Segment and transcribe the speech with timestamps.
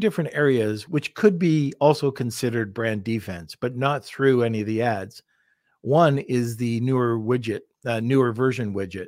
[0.00, 4.82] different areas which could be also considered brand defense, but not through any of the
[4.82, 5.22] ads.
[5.82, 9.06] One is the newer widget, uh, newer version widget.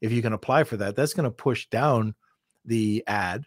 [0.00, 2.14] If you can apply for that, that's going to push down
[2.64, 3.44] the ad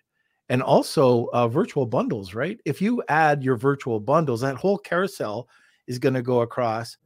[0.49, 2.59] and also uh, virtual bundles, right?
[2.65, 5.48] If you add your virtual bundles, that whole carousel
[5.88, 6.98] is going to go across.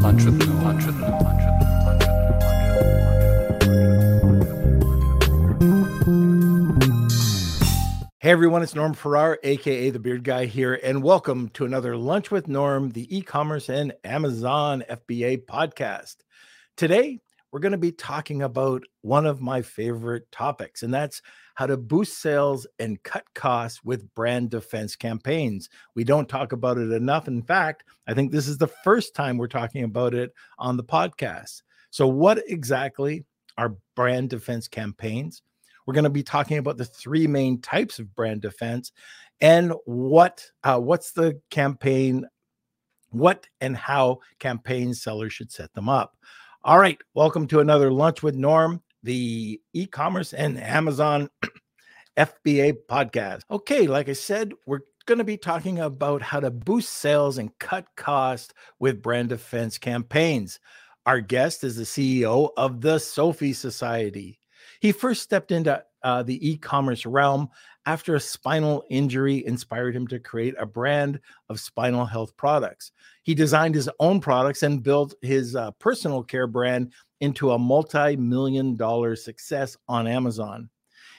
[0.00, 0.84] Lunch with lunch
[8.24, 12.30] Hey everyone, it's Norm Farrar, aka the Beard Guy here, and welcome to another Lunch
[12.30, 16.16] with Norm, the e-commerce and Amazon FBA podcast.
[16.74, 17.20] Today,
[17.52, 21.20] we're going to be talking about one of my favorite topics, and that's
[21.54, 25.68] how to boost sales and cut costs with brand defense campaigns.
[25.94, 27.28] We don't talk about it enough.
[27.28, 30.82] In fact, I think this is the first time we're talking about it on the
[30.82, 31.60] podcast.
[31.90, 33.26] So, what exactly
[33.58, 35.42] are brand defense campaigns?
[35.86, 38.90] We're going to be talking about the three main types of brand defense
[39.40, 42.26] and what uh, what's the campaign,
[43.10, 46.16] what and how campaign sellers should set them up.
[46.62, 51.28] All right, welcome to another lunch with Norm, the e-commerce and Amazon
[52.16, 53.42] FBA podcast.
[53.50, 57.56] Okay, like I said, we're going to be talking about how to boost sales and
[57.58, 60.58] cut costs with brand defense campaigns.
[61.04, 64.38] Our guest is the CEO of the Sophie Society.
[64.80, 67.48] He first stepped into uh, the e commerce realm
[67.86, 72.92] after a spinal injury inspired him to create a brand of spinal health products.
[73.22, 78.16] He designed his own products and built his uh, personal care brand into a multi
[78.16, 80.68] million dollar success on Amazon.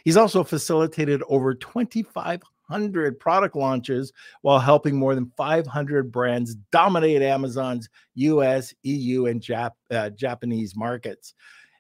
[0.03, 7.89] He's also facilitated over 2,500 product launches while helping more than 500 brands dominate Amazon's
[8.13, 11.33] US, EU, and Jap- uh, Japanese markets.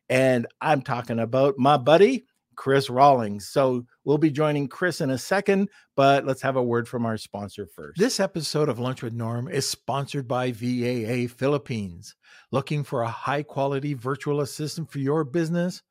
[0.09, 2.25] And I'm talking about my buddy,
[2.55, 3.47] Chris Rawlings.
[3.47, 7.17] So we'll be joining Chris in a second, but let's have a word from our
[7.17, 7.99] sponsor first.
[7.99, 12.15] This episode of Lunch with Norm is sponsored by VAA Philippines.
[12.51, 15.81] Looking for a high quality virtual assistant for your business?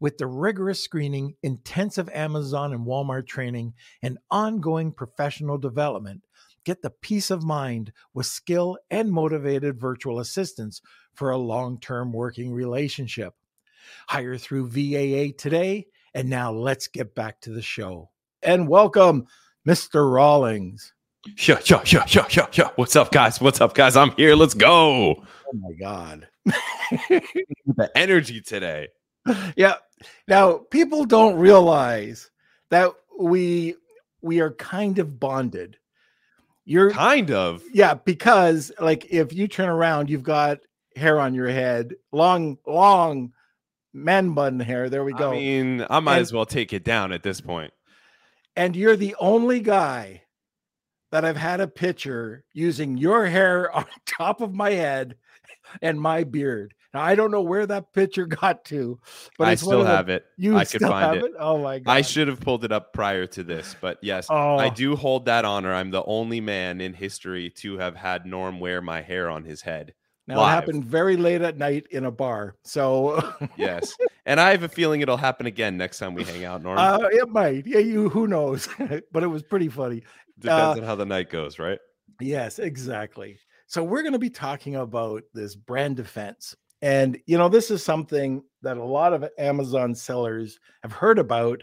[0.00, 6.22] With the rigorous screening, intensive Amazon and Walmart training, and ongoing professional development,
[6.64, 10.80] get the peace of mind with skill and motivated virtual assistants
[11.14, 13.34] for a long term working relationship.
[14.08, 15.86] Hire through VAA today.
[16.14, 18.10] And now let's get back to the show.
[18.42, 19.26] And welcome,
[19.66, 20.10] Mr.
[20.12, 20.92] Rawlings.
[21.38, 22.68] Yeah, yeah, yeah, yeah, yeah, yeah.
[22.76, 23.40] What's up, guys?
[23.40, 23.96] What's up, guys?
[23.96, 24.34] I'm here.
[24.34, 25.14] Let's go.
[25.16, 26.28] Oh my God.
[26.44, 28.88] the energy today.
[29.56, 29.76] Yeah.
[30.28, 32.30] Now, people don't realize
[32.68, 33.74] that we
[34.20, 35.78] we are kind of bonded.
[36.64, 37.62] You're kind of.
[37.72, 40.58] Yeah, because like if you turn around, you've got
[40.96, 43.32] hair on your head, long, long
[43.94, 44.90] man bun hair.
[44.90, 45.32] There we go.
[45.32, 47.72] I mean, I might and, as well take it down at this point.
[48.56, 50.22] And you're the only guy
[51.12, 55.16] that I've had a picture using your hair on top of my head
[55.80, 56.74] and my beard.
[56.92, 59.00] Now I don't know where that picture got to,
[59.36, 60.26] but I still have the, it.
[60.36, 61.24] You I could find it.
[61.24, 61.32] it.
[61.40, 61.90] Oh my god!
[61.90, 64.58] I should have pulled it up prior to this, but yes, oh.
[64.58, 65.74] I do hold that honor.
[65.74, 69.62] I'm the only man in history to have had Norm wear my hair on his
[69.62, 69.94] head.
[70.26, 70.46] Now Live.
[70.46, 72.56] it happened very late at night in a bar.
[72.62, 73.22] So
[73.56, 76.62] yes, and I have a feeling it'll happen again next time we hang out.
[76.62, 77.66] Norm, uh, it might.
[77.66, 78.68] Yeah, you who knows?
[79.12, 80.02] but it was pretty funny.
[80.38, 81.78] Depends uh, on how the night goes, right?
[82.20, 83.38] Yes, exactly.
[83.66, 87.82] So we're going to be talking about this brand defense, and you know this is
[87.82, 91.62] something that a lot of Amazon sellers have heard about,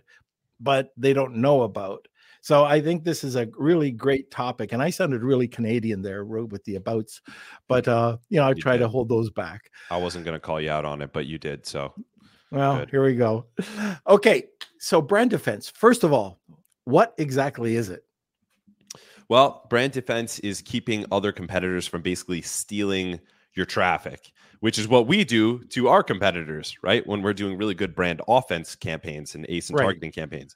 [0.60, 2.08] but they don't know about.
[2.41, 4.74] So I think this is a really great topic.
[4.74, 7.22] And I sounded really Canadian there with the abouts,
[7.68, 9.69] but uh, you know, I try to hold those back.
[9.91, 11.66] I wasn't going to call you out on it, but you did.
[11.66, 11.94] So
[12.51, 12.90] well, Good.
[12.90, 13.46] here we go.
[14.07, 14.46] Okay.
[14.80, 16.40] So brand defense, first of all,
[16.85, 18.03] what exactly is it?
[19.30, 23.19] Well, brand defense is keeping other competitors from basically stealing
[23.53, 27.06] your traffic, which is what we do to our competitors, right?
[27.07, 29.84] When we're doing really good brand offense campaigns and ASIN right.
[29.84, 30.56] targeting campaigns.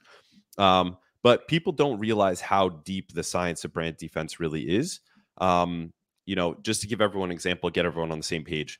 [0.58, 5.00] Um, but people don't realize how deep the science of brand defense really is.
[5.40, 5.92] Um,
[6.28, 8.80] you know, just to give everyone an example, get everyone on the same page.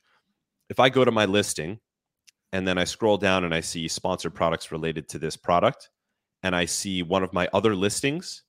[0.70, 1.80] If I go to my listing
[2.52, 5.90] and then I scroll down and I see sponsored products related to this product,
[6.44, 8.44] and I see one of my other listings,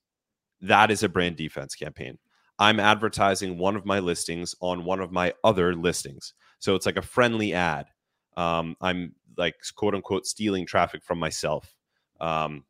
[0.62, 2.20] that is a brand defense campaign.
[2.60, 6.36] I'm advertising one of my listings on one of my other listings.
[6.60, 7.88] So it's like a friendly ad.
[8.36, 11.74] Um, I'm like quote unquote stealing traffic from myself.
[12.22, 12.64] Um,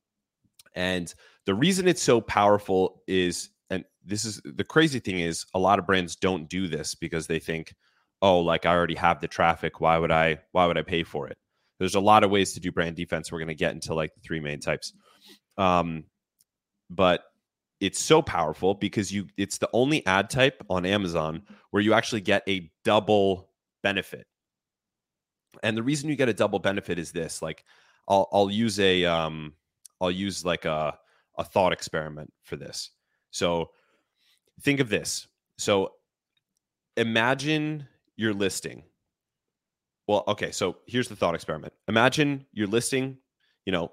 [0.76, 1.14] and
[1.46, 5.80] the reason it's so powerful is, and this is the crazy thing is, a lot
[5.80, 7.74] of brands don't do this because they think,
[8.22, 9.80] oh, like I already have the traffic.
[9.80, 10.40] Why would I?
[10.52, 11.38] Why would I pay for it?
[11.80, 13.32] There's a lot of ways to do brand defense.
[13.32, 14.94] We're going to get into like the three main types.
[15.58, 16.06] Um,
[16.90, 17.24] but
[17.80, 22.22] it's so powerful because you it's the only ad type on Amazon where you actually
[22.22, 23.50] get a double
[23.84, 24.26] benefit.
[25.64, 27.64] And the reason you get a double benefit is this like
[28.08, 29.54] I'll I'll use a um
[30.02, 30.98] I'll use like a
[31.38, 32.92] a thought experiment for this.
[33.32, 33.70] So
[34.62, 35.28] think of this.
[35.58, 35.94] So
[36.96, 38.84] imagine your listing.
[40.08, 41.74] Well, okay, so here's the thought experiment.
[41.88, 43.18] Imagine your listing,
[43.66, 43.92] you know,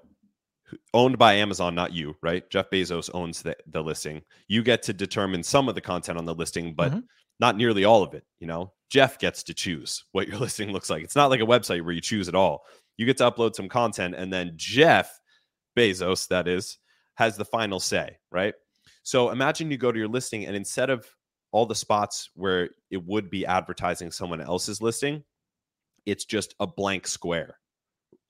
[0.93, 2.49] owned by Amazon, not you, right?
[2.49, 4.21] Jeff Bezos owns the, the listing.
[4.47, 7.01] You get to determine some of the content on the listing, but mm-hmm.
[7.39, 8.23] not nearly all of it.
[8.39, 11.03] You know, Jeff gets to choose what your listing looks like.
[11.03, 12.63] It's not like a website where you choose it all.
[12.97, 15.19] You get to upload some content, and then Jeff
[15.75, 16.77] Bezos, that is,
[17.15, 18.53] has the final say, right?
[19.03, 21.07] So imagine you go to your listing, and instead of
[21.51, 25.23] all the spots where it would be advertising someone else's listing,
[26.05, 27.57] it's just a blank square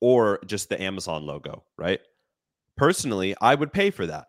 [0.01, 1.99] or just the Amazon logo, right?
[2.77, 4.27] Personally, I would pay for that.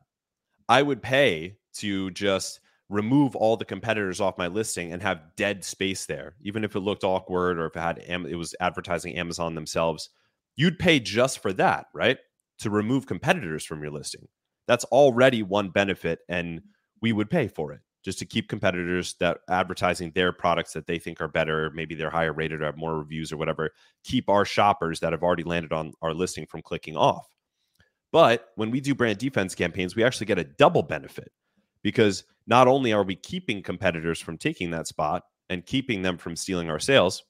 [0.68, 5.64] I would pay to just remove all the competitors off my listing and have dead
[5.64, 9.54] space there, even if it looked awkward or if it had it was advertising Amazon
[9.54, 10.10] themselves.
[10.54, 12.18] You'd pay just for that, right?
[12.60, 14.28] To remove competitors from your listing.
[14.66, 16.62] That's already one benefit, and
[17.00, 20.96] we would pay for it just to keep competitors that advertising their products that they
[20.96, 23.72] think are better, maybe they're higher rated or have more reviews or whatever,
[24.04, 27.26] keep our shoppers that have already landed on our listing from clicking off.
[28.12, 31.32] But when we do brand defense campaigns, we actually get a double benefit
[31.82, 36.36] because not only are we keeping competitors from taking that spot and keeping them from
[36.36, 37.24] stealing our sales,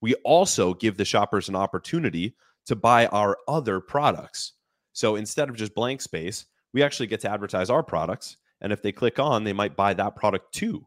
[0.00, 2.36] we also give the shoppers an opportunity
[2.70, 4.52] to buy our other products.
[4.92, 8.36] So instead of just blank space, we actually get to advertise our products.
[8.60, 10.86] And if they click on, they might buy that product too.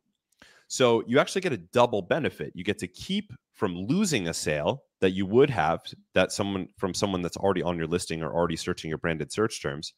[0.70, 2.54] So you actually get a double benefit.
[2.56, 5.82] You get to keep from losing a sale that you would have
[6.14, 9.62] that someone from someone that's already on your listing or already searching your branded search
[9.62, 9.92] terms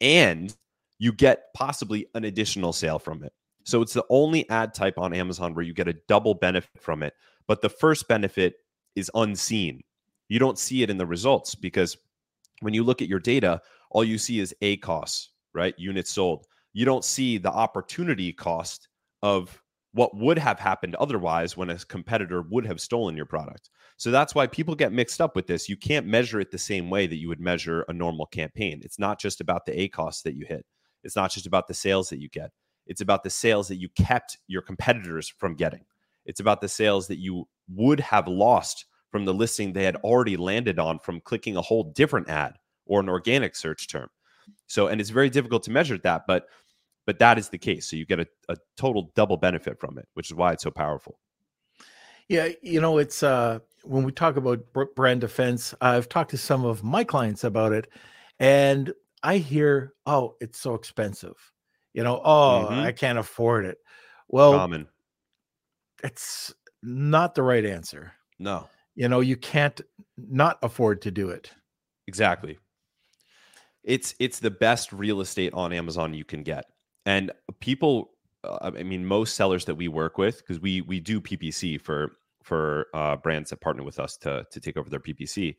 [0.00, 0.56] and
[0.98, 3.34] you get possibly an additional sale from it.
[3.64, 7.02] So it's the only ad type on Amazon where you get a double benefit from
[7.02, 7.12] it,
[7.46, 8.54] but the first benefit
[8.96, 9.82] is unseen.
[10.28, 11.96] You don't see it in the results because
[12.60, 13.60] when you look at your data,
[13.90, 15.74] all you see is ACoS, right?
[15.78, 16.46] Units sold.
[16.72, 18.88] You don't see the opportunity cost
[19.22, 23.70] of what would have happened otherwise when a competitor would have stolen your product.
[23.96, 25.68] So that's why people get mixed up with this.
[25.68, 28.80] You can't measure it the same way that you would measure a normal campaign.
[28.84, 30.64] It's not just about the ACoS that you hit.
[31.02, 32.50] It's not just about the sales that you get.
[32.86, 35.84] It's about the sales that you kept your competitors from getting.
[36.26, 40.36] It's about the sales that you would have lost from the listing they had already
[40.36, 42.54] landed on from clicking a whole different ad
[42.86, 44.08] or an organic search term.
[44.66, 46.46] So, and it's very difficult to measure that, but
[47.06, 47.88] but that is the case.
[47.88, 50.70] So you get a, a total double benefit from it, which is why it's so
[50.70, 51.18] powerful.
[52.28, 54.60] Yeah, you know, it's uh when we talk about
[54.94, 57.88] brand defense, I've talked to some of my clients about it,
[58.38, 61.36] and I hear, "Oh, it's so expensive,"
[61.94, 62.80] you know, "Oh, mm-hmm.
[62.80, 63.78] I can't afford it."
[64.28, 64.88] Well, common.
[66.04, 68.12] It's not the right answer.
[68.38, 68.68] No,
[68.98, 69.80] you know, you can't
[70.16, 71.52] not afford to do it.
[72.08, 72.58] Exactly.
[73.84, 76.64] It's it's the best real estate on Amazon you can get,
[77.06, 77.30] and
[77.60, 78.10] people.
[78.42, 82.16] Uh, I mean, most sellers that we work with, because we we do PPC for
[82.42, 85.54] for uh, brands that partner with us to to take over their PPC.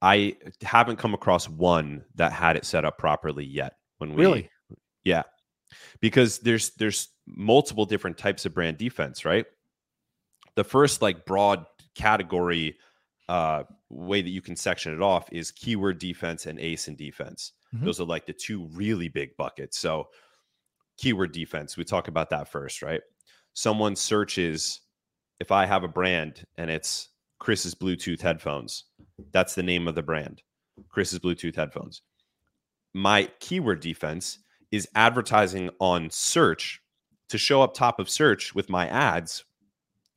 [0.00, 3.74] I haven't come across one that had it set up properly yet.
[3.98, 4.50] When we really,
[5.02, 5.24] yeah,
[6.00, 9.46] because there's there's multiple different types of brand defense, right?
[10.54, 12.76] The first like broad category
[13.28, 17.52] uh, way that you can section it off is keyword defense and ASIN defense.
[17.74, 17.84] Mm-hmm.
[17.84, 19.78] Those are like the two really big buckets.
[19.78, 20.08] So
[20.96, 23.00] keyword defense, we talk about that first, right?
[23.52, 24.80] Someone searches
[25.40, 28.84] if I have a brand and it's Chris's Bluetooth headphones,
[29.32, 30.42] that's the name of the brand,
[30.88, 32.02] Chris's Bluetooth headphones.
[32.92, 34.38] My keyword defense
[34.70, 36.82] is advertising on search
[37.30, 39.44] to show up top of search with my ads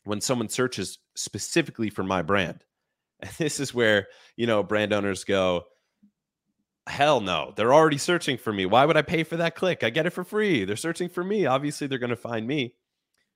[0.05, 2.63] when someone searches specifically for my brand.
[3.21, 5.63] And this is where, you know, brand owners go,
[6.87, 8.65] hell no, they're already searching for me.
[8.65, 9.83] Why would I pay for that click?
[9.83, 10.65] I get it for free.
[10.65, 11.45] They're searching for me.
[11.45, 12.75] Obviously, they're going to find me.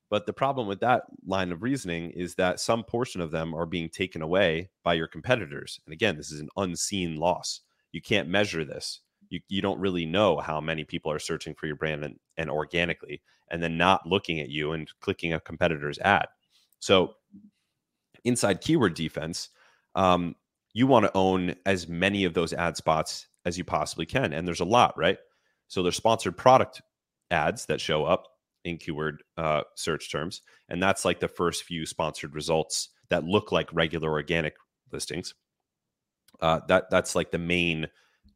[0.09, 3.65] But the problem with that line of reasoning is that some portion of them are
[3.65, 5.79] being taken away by your competitors.
[5.85, 7.61] And again, this is an unseen loss.
[7.91, 9.01] You can't measure this.
[9.29, 12.49] You, you don't really know how many people are searching for your brand and, and
[12.49, 13.21] organically,
[13.51, 16.27] and then not looking at you and clicking a competitor's ad.
[16.79, 17.15] So,
[18.23, 19.49] inside keyword defense,
[19.95, 20.35] um,
[20.73, 24.33] you want to own as many of those ad spots as you possibly can.
[24.33, 25.17] And there's a lot, right?
[25.67, 26.81] So, there's sponsored product
[27.31, 28.27] ads that show up
[28.63, 30.41] in keyword uh, search terms.
[30.69, 34.55] And that's like the first few sponsored results that look like regular organic
[34.91, 35.33] listings.
[36.41, 37.87] Uh, that that's like the main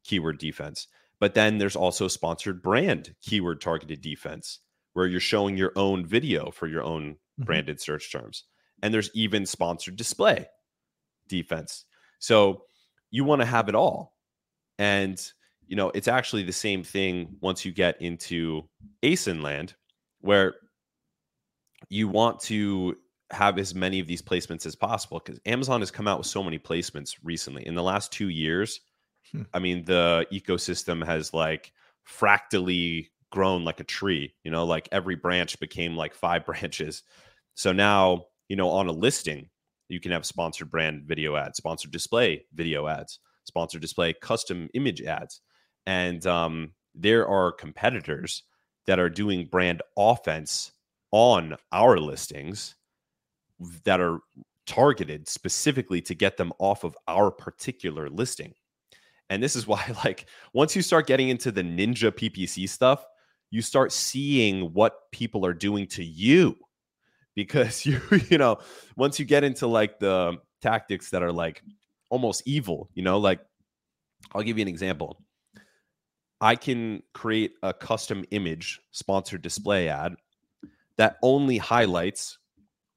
[0.03, 0.88] keyword defense.
[1.19, 4.60] But then there's also sponsored brand keyword targeted defense
[4.93, 7.45] where you're showing your own video for your own mm-hmm.
[7.45, 8.45] branded search terms.
[8.83, 10.48] And there's even sponsored display
[11.27, 11.86] defense.
[12.19, 12.63] So
[13.12, 14.15] you want to have it all.
[14.79, 15.21] And
[15.67, 18.67] you know, it's actually the same thing once you get into
[19.03, 19.74] ASIN land
[20.19, 20.55] where
[21.88, 22.98] you want to
[23.31, 26.43] have as many of these placements as possible because Amazon has come out with so
[26.43, 27.65] many placements recently.
[27.65, 28.81] In the last two years,
[29.31, 29.43] hmm.
[29.53, 31.71] I mean, the ecosystem has like
[32.03, 37.03] fractally grown like a tree, you know, like every branch became like five branches.
[37.55, 39.50] So now, you know, on a listing,
[39.89, 45.01] you can have sponsored brand video ads, sponsored display video ads, sponsored display custom image
[45.01, 45.41] ads.
[45.86, 48.43] And um, there are competitors
[48.88, 50.72] that are doing brand offense
[51.12, 52.75] on our listings
[53.84, 54.20] that are
[54.65, 58.53] targeted specifically to get them off of our particular listing.
[59.29, 63.05] And this is why, like, once you start getting into the ninja PPC stuff,
[63.50, 66.58] you start seeing what people are doing to you
[67.36, 68.60] because you, you know,
[68.96, 71.64] once you get into like the tactics that are like
[72.10, 73.40] almost evil, you know, like
[74.34, 75.22] I'll give you an example.
[76.40, 80.16] I can create a custom image sponsored display ad
[80.98, 82.40] that only highlights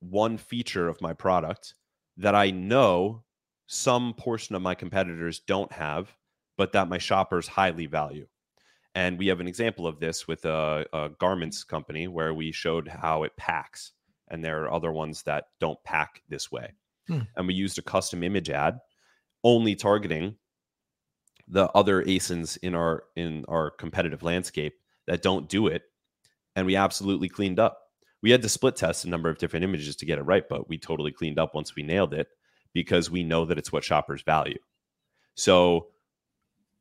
[0.01, 1.75] one feature of my product
[2.17, 3.23] that I know
[3.67, 6.15] some portion of my competitors don't have,
[6.57, 8.27] but that my shoppers highly value.
[8.95, 12.87] And we have an example of this with a, a garments company where we showed
[12.87, 13.93] how it packs.
[14.29, 16.73] And there are other ones that don't pack this way.
[17.09, 17.21] Hmm.
[17.37, 18.79] And we used a custom image ad
[19.43, 20.37] only targeting
[21.47, 24.75] the other ASINs in our in our competitive landscape
[25.07, 25.83] that don't do it.
[26.57, 27.85] And we absolutely cleaned up
[28.25, 30.67] we had to split test a number of different images to get it right, but
[30.67, 32.29] we totally cleaned up once we nailed it
[32.73, 34.59] because we know that it's what shoppers value.
[35.35, 35.89] So,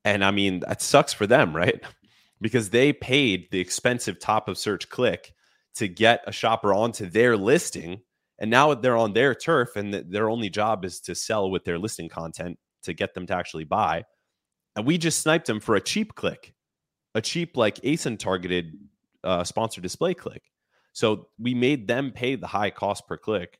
[0.05, 1.83] and I mean, that sucks for them, right?
[2.41, 5.33] Because they paid the expensive top of search click
[5.75, 8.01] to get a shopper onto their listing.
[8.39, 11.77] And now they're on their turf, and their only job is to sell with their
[11.77, 14.03] listing content to get them to actually buy.
[14.75, 16.53] And we just sniped them for a cheap click,
[17.15, 18.77] a cheap, like ASIN targeted
[19.23, 20.41] uh, sponsored display click.
[20.93, 23.59] So we made them pay the high cost per click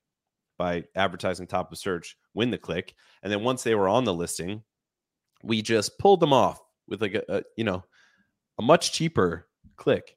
[0.58, 4.14] by advertising top of search, win the click, and then once they were on the
[4.14, 4.64] listing,
[5.44, 7.84] we just pulled them off with like a, a you know
[8.60, 10.16] a much cheaper click,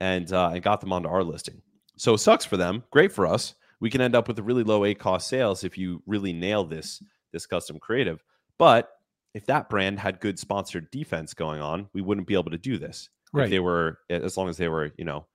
[0.00, 1.62] and uh, and got them onto our listing.
[1.96, 3.54] So it sucks for them, great for us.
[3.80, 7.02] We can end up with a really low ACoS sales if you really nail this
[7.32, 8.22] this custom creative.
[8.58, 8.90] But
[9.34, 12.78] if that brand had good sponsored defense going on, we wouldn't be able to do
[12.78, 13.08] this.
[13.32, 13.44] Right.
[13.44, 15.26] If they were as long as they were, you know,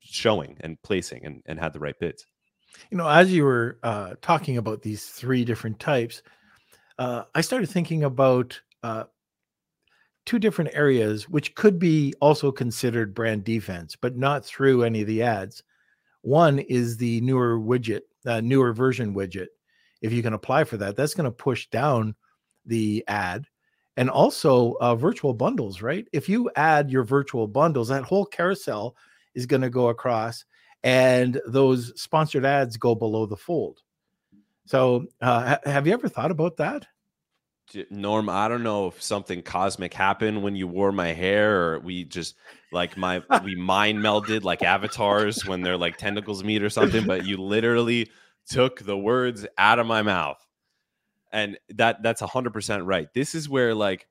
[0.00, 2.26] showing and placing and, and had the right bids.
[2.90, 6.22] You know, as you were uh, talking about these three different types,
[6.98, 9.04] uh, I started thinking about uh,
[10.26, 15.06] two different areas which could be also considered brand defense, but not through any of
[15.06, 15.62] the ads.
[16.22, 19.46] One is the newer widget, uh, newer version widget.
[20.02, 22.14] If you can apply for that, that's going to push down
[22.66, 23.46] the ad
[23.96, 26.06] and also uh, virtual bundles, right?
[26.12, 28.96] If you add your virtual bundles, that whole carousel
[29.34, 30.44] is going to go across
[30.82, 33.80] and those sponsored ads go below the fold.
[34.66, 36.86] So, uh, have you ever thought about that?
[37.90, 42.04] Norm, I don't know if something cosmic happened when you wore my hair, or we
[42.04, 42.36] just
[42.72, 47.06] like my we mind melded like avatars when they're like tentacles meet or something.
[47.06, 48.10] But you literally
[48.48, 50.38] took the words out of my mouth,
[51.32, 53.12] and that that's a hundred percent right.
[53.14, 54.06] This is where like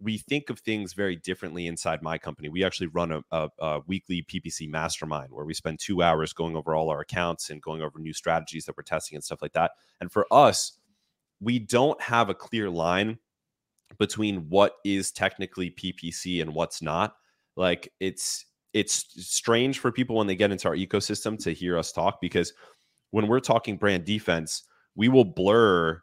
[0.00, 2.48] we think of things very differently inside my company.
[2.48, 6.56] We actually run a, a, a, weekly PPC mastermind where we spend two hours going
[6.56, 9.52] over all our accounts and going over new strategies that we're testing and stuff like
[9.52, 9.72] that.
[10.00, 10.79] And for us,
[11.40, 13.18] we don't have a clear line
[13.98, 17.14] between what is technically PPC and what's not.
[17.56, 21.92] Like it's it's strange for people when they get into our ecosystem to hear us
[21.92, 22.52] talk because
[23.10, 24.62] when we're talking brand defense,
[24.94, 26.00] we will blur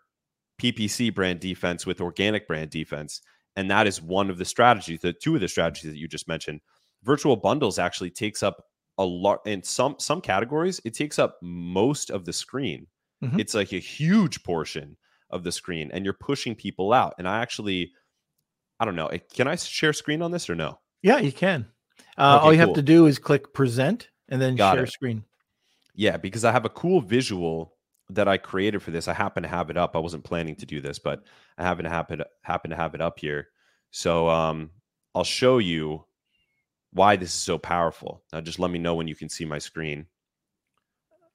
[0.61, 3.21] PPC brand defense with organic brand defense
[3.57, 6.29] and that is one of the strategies the two of the strategies that you just
[6.29, 6.61] mentioned
[7.03, 8.63] virtual bundles actually takes up
[8.99, 12.87] a lot in some some categories it takes up most of the screen
[13.21, 13.39] mm-hmm.
[13.39, 14.95] it's like a huge portion
[15.29, 17.91] of the screen and you're pushing people out and i actually
[18.79, 21.67] i don't know eh, can i share screen on this or no yeah you can
[22.17, 22.67] uh, okay, all you cool.
[22.67, 24.91] have to do is click present and then Got share it.
[24.91, 25.23] screen
[25.95, 27.73] yeah because i have a cool visual
[28.09, 29.07] that I created for this.
[29.07, 29.95] I happen to have it up.
[29.95, 31.23] I wasn't planning to do this, but
[31.57, 33.47] I happen to happen happen to have it up here.
[33.91, 34.71] So um,
[35.13, 36.05] I'll show you
[36.91, 38.23] why this is so powerful.
[38.31, 40.05] Now, just let me know when you can see my screen.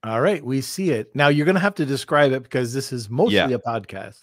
[0.04, 1.14] All right, we see it.
[1.14, 3.49] Now you're going to have to describe it because this is mostly yeah.
[3.49, 4.23] a podcast.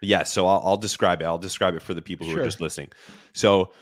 [0.00, 1.26] Yeah, so I'll, I'll, describe it.
[1.26, 2.42] I'll describe it for the people who sure.
[2.42, 2.90] are just listening.
[3.34, 3.72] So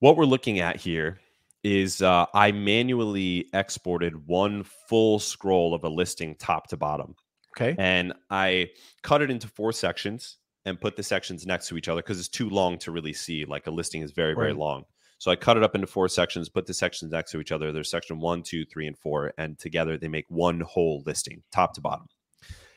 [0.00, 1.20] what we're looking at here
[1.64, 7.14] is uh, I manually exported one full scroll of a listing top to bottom.
[7.56, 7.74] Okay.
[7.78, 8.70] And I
[9.02, 12.28] cut it into four sections and put the sections next to each other because it's
[12.28, 13.44] too long to really see.
[13.44, 14.84] Like a listing is very, very long.
[15.18, 17.72] So I cut it up into four sections, put the sections next to each other.
[17.72, 19.32] There's section one, two, three, and four.
[19.36, 22.06] And together they make one whole listing, top to bottom.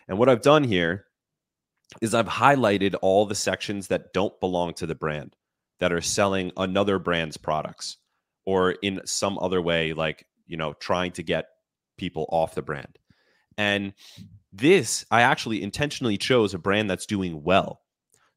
[0.07, 1.05] And what I've done here
[2.01, 5.35] is I've highlighted all the sections that don't belong to the brand
[5.79, 7.97] that are selling another brand's products
[8.45, 11.45] or in some other way, like, you know, trying to get
[11.97, 12.97] people off the brand.
[13.57, 13.93] And
[14.51, 17.81] this, I actually intentionally chose a brand that's doing well.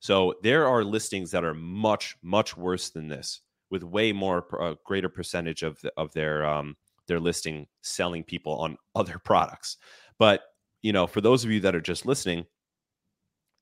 [0.01, 3.41] So there are listings that are much, much worse than this,
[3.75, 6.77] with way more, a greater percentage of the, of their um,
[7.09, 9.77] their listing selling people on other products.
[10.17, 10.43] But
[10.83, 12.47] you know, for those of you that are just listening,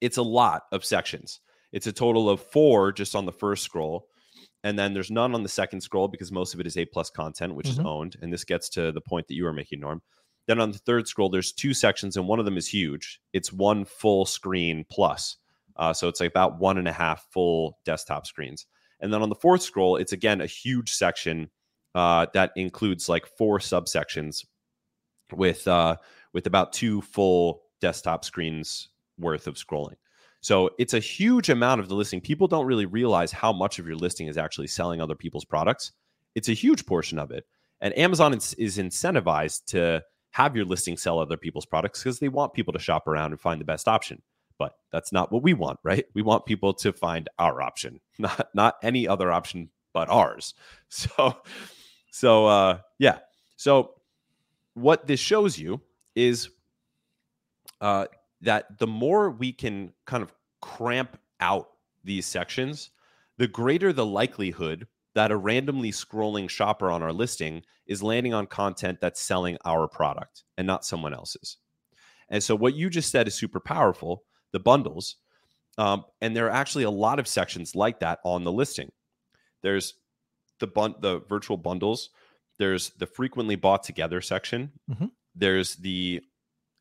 [0.02, 1.40] it's a lot of sections.
[1.72, 4.08] It's a total of four just on the first scroll.
[4.64, 7.08] And then there's none on the second scroll because most of it is A plus
[7.10, 7.86] content, which is Mhm.
[7.86, 8.16] owned.
[8.20, 10.02] And this gets to the point that you were making, Norm.
[10.46, 13.20] Then on the third scroll, there's two sections, and one of them is huge.
[13.32, 15.36] It's one full screen plus.
[15.76, 18.66] Uh, so it's like about one and a half full desktop screens.
[19.02, 21.50] And then on the fourth scroll, it's again a huge section
[21.94, 24.44] uh, that includes like four subsections
[25.32, 25.96] with uh,
[26.32, 29.96] with about two full desktop screens worth of scrolling.
[30.40, 32.20] So it's a huge amount of the listing.
[32.20, 35.92] People don't really realize how much of your listing is actually selling other people's products.
[36.34, 37.44] It's a huge portion of it.
[37.80, 42.28] And Amazon is, is incentivized to have your listing sell other people's products because they
[42.28, 44.22] want people to shop around and find the best option.
[44.62, 46.04] But that's not what we want, right?
[46.14, 50.54] We want people to find our option, not not any other option but ours.
[50.88, 51.36] So
[52.12, 53.18] so uh yeah.
[53.56, 53.94] So
[54.74, 55.80] what this shows you
[56.14, 56.50] is
[57.80, 58.06] uh
[58.42, 61.70] that the more we can kind of cramp out
[62.04, 62.90] these sections,
[63.38, 68.46] the greater the likelihood that a randomly scrolling shopper on our listing is landing on
[68.46, 71.56] content that's selling our product and not someone else's.
[72.28, 75.16] And so, what you just said is super powerful the bundles.
[75.78, 78.92] Um, and there are actually a lot of sections like that on the listing.
[79.62, 79.94] There's
[80.58, 82.10] the bun- the virtual bundles.
[82.58, 84.72] There's the frequently bought together section.
[84.90, 85.10] Mhm.
[85.34, 86.22] There's the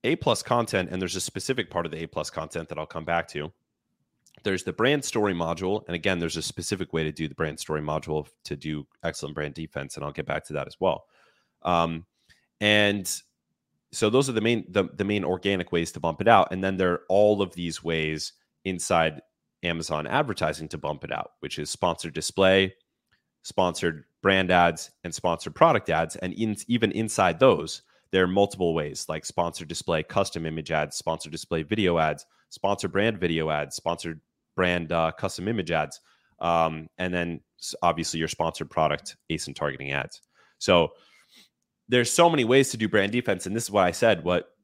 [0.04, 2.86] A plus content, and there's a specific part of the A plus content that I'll
[2.86, 3.52] come back to.
[4.44, 7.60] There's the brand story module, and again, there's a specific way to do the brand
[7.60, 11.06] story module to do excellent brand defense, and I'll get back to that as well.
[11.62, 12.06] Um,
[12.60, 13.22] and
[13.92, 16.64] so those are the main the, the main organic ways to bump it out, and
[16.64, 18.34] then there are all of these ways
[18.66, 19.22] inside
[19.64, 22.74] Amazon advertising to bump it out, which is sponsored display,
[23.44, 28.74] sponsored brand ads, and sponsored product ads, and in, even inside those, there are multiple
[28.74, 33.76] ways like sponsored display, custom image ads, sponsored display video ads, sponsored brand video ads,
[33.76, 34.22] sponsored
[34.56, 36.00] brand uh, custom image ads,
[36.40, 37.40] um, and then
[37.82, 40.22] obviously your sponsored product ASIN targeting ads.
[40.60, 40.92] So
[41.92, 44.56] there's so many ways to do brand defense, and this is why I said what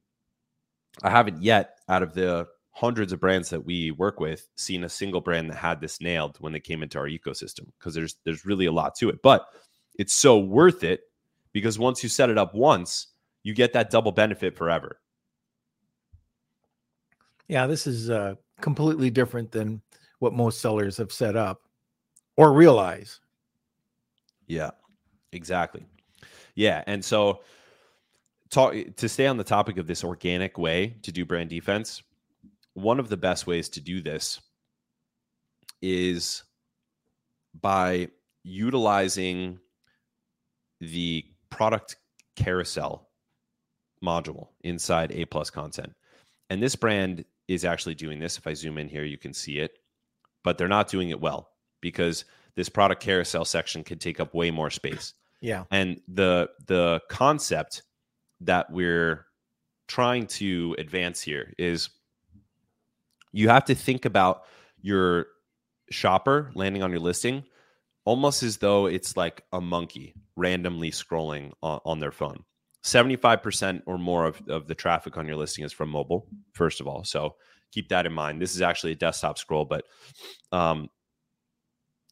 [1.02, 4.88] I haven't yet out of the hundreds of brands that we work with seen a
[4.88, 8.46] single brand that had this nailed when they came into our ecosystem because there's there's
[8.46, 9.46] really a lot to it, but
[9.98, 11.02] it's so worth it
[11.52, 13.08] because once you set it up once,
[13.42, 14.98] you get that double benefit forever.
[17.46, 19.82] Yeah, this is uh, completely different than
[20.18, 21.60] what most sellers have set up
[22.36, 23.20] or realize.
[24.46, 24.70] Yeah,
[25.32, 25.86] exactly.
[26.58, 27.42] Yeah, and so
[28.50, 32.02] talk to stay on the topic of this organic way to do brand defense.
[32.74, 34.40] One of the best ways to do this
[35.80, 36.42] is
[37.60, 38.08] by
[38.42, 39.60] utilizing
[40.80, 41.94] the product
[42.34, 43.08] carousel
[44.04, 45.94] module inside A plus content.
[46.50, 48.36] And this brand is actually doing this.
[48.36, 49.78] If I zoom in here, you can see it,
[50.42, 52.24] but they're not doing it well because
[52.56, 55.14] this product carousel section could take up way more space.
[55.40, 55.64] Yeah.
[55.70, 57.82] And the the concept
[58.40, 59.26] that we're
[59.86, 61.90] trying to advance here is
[63.32, 64.42] you have to think about
[64.80, 65.26] your
[65.90, 67.44] shopper landing on your listing
[68.08, 72.42] almost as though it's like a monkey randomly scrolling on, on their phone.
[72.82, 76.86] 75% or more of, of the traffic on your listing is from mobile, first of
[76.86, 77.04] all.
[77.04, 77.34] So
[77.70, 78.40] keep that in mind.
[78.40, 79.84] This is actually a desktop scroll, but
[80.52, 80.88] um,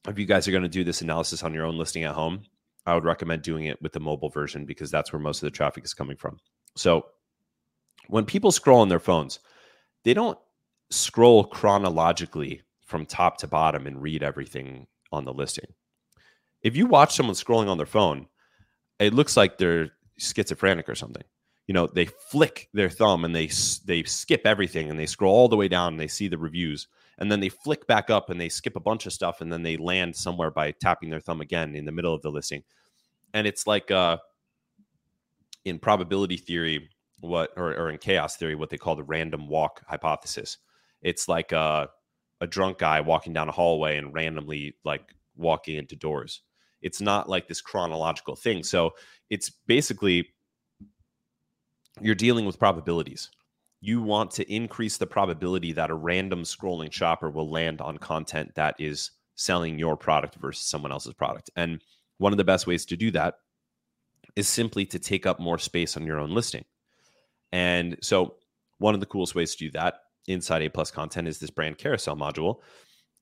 [0.06, 2.42] if you guys are going to do this analysis on your own listing at home,
[2.86, 5.56] I would recommend doing it with the mobile version because that's where most of the
[5.56, 6.38] traffic is coming from.
[6.76, 7.06] So
[8.08, 9.40] when people scroll on their phones,
[10.04, 10.38] they don't
[10.90, 15.66] scroll chronologically from top to bottom and read everything on the listing.
[16.62, 18.28] If you watch someone scrolling on their phone,
[18.98, 21.24] it looks like they're schizophrenic or something.
[21.66, 23.50] You know, they flick their thumb and they
[23.84, 26.86] they skip everything and they scroll all the way down and they see the reviews
[27.18, 29.62] and then they flick back up and they skip a bunch of stuff and then
[29.62, 32.62] they land somewhere by tapping their thumb again in the middle of the listing.
[33.34, 34.18] And it's like uh
[35.64, 36.88] in probability theory
[37.20, 40.58] what or, or in chaos theory what they call the random walk hypothesis.
[41.02, 41.88] It's like a,
[42.40, 46.42] a drunk guy walking down a hallway and randomly like walking into doors.
[46.82, 48.62] It's not like this chronological thing.
[48.62, 48.92] So
[49.30, 50.28] it's basically
[52.00, 53.30] you're dealing with probabilities
[53.80, 58.54] you want to increase the probability that a random scrolling shopper will land on content
[58.54, 61.50] that is selling your product versus someone else's product.
[61.56, 61.82] And
[62.18, 63.34] one of the best ways to do that
[64.34, 66.64] is simply to take up more space on your own listing.
[67.52, 68.36] And so,
[68.78, 71.78] one of the coolest ways to do that inside A plus content is this brand
[71.78, 72.56] carousel module.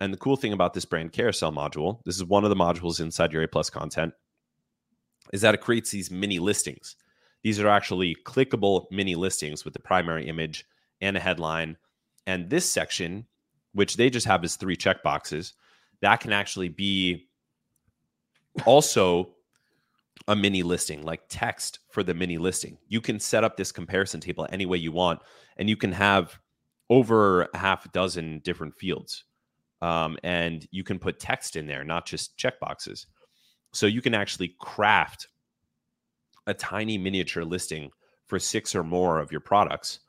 [0.00, 3.00] And the cool thing about this brand carousel module, this is one of the modules
[3.00, 4.12] inside your A plus content,
[5.32, 6.96] is that it creates these mini listings.
[7.44, 10.64] These are actually clickable mini listings with the primary image
[11.02, 11.76] and a headline.
[12.26, 13.26] And this section,
[13.72, 15.52] which they just have as three checkboxes,
[16.00, 17.28] that can actually be
[18.64, 19.34] also
[20.26, 22.78] a mini listing, like text for the mini listing.
[22.88, 25.20] You can set up this comparison table any way you want,
[25.58, 26.40] and you can have
[26.88, 29.24] over a half a dozen different fields.
[29.82, 33.04] Um, and you can put text in there, not just checkboxes.
[33.74, 35.28] So you can actually craft
[36.46, 37.90] a tiny miniature listing
[38.26, 40.00] for six or more of your products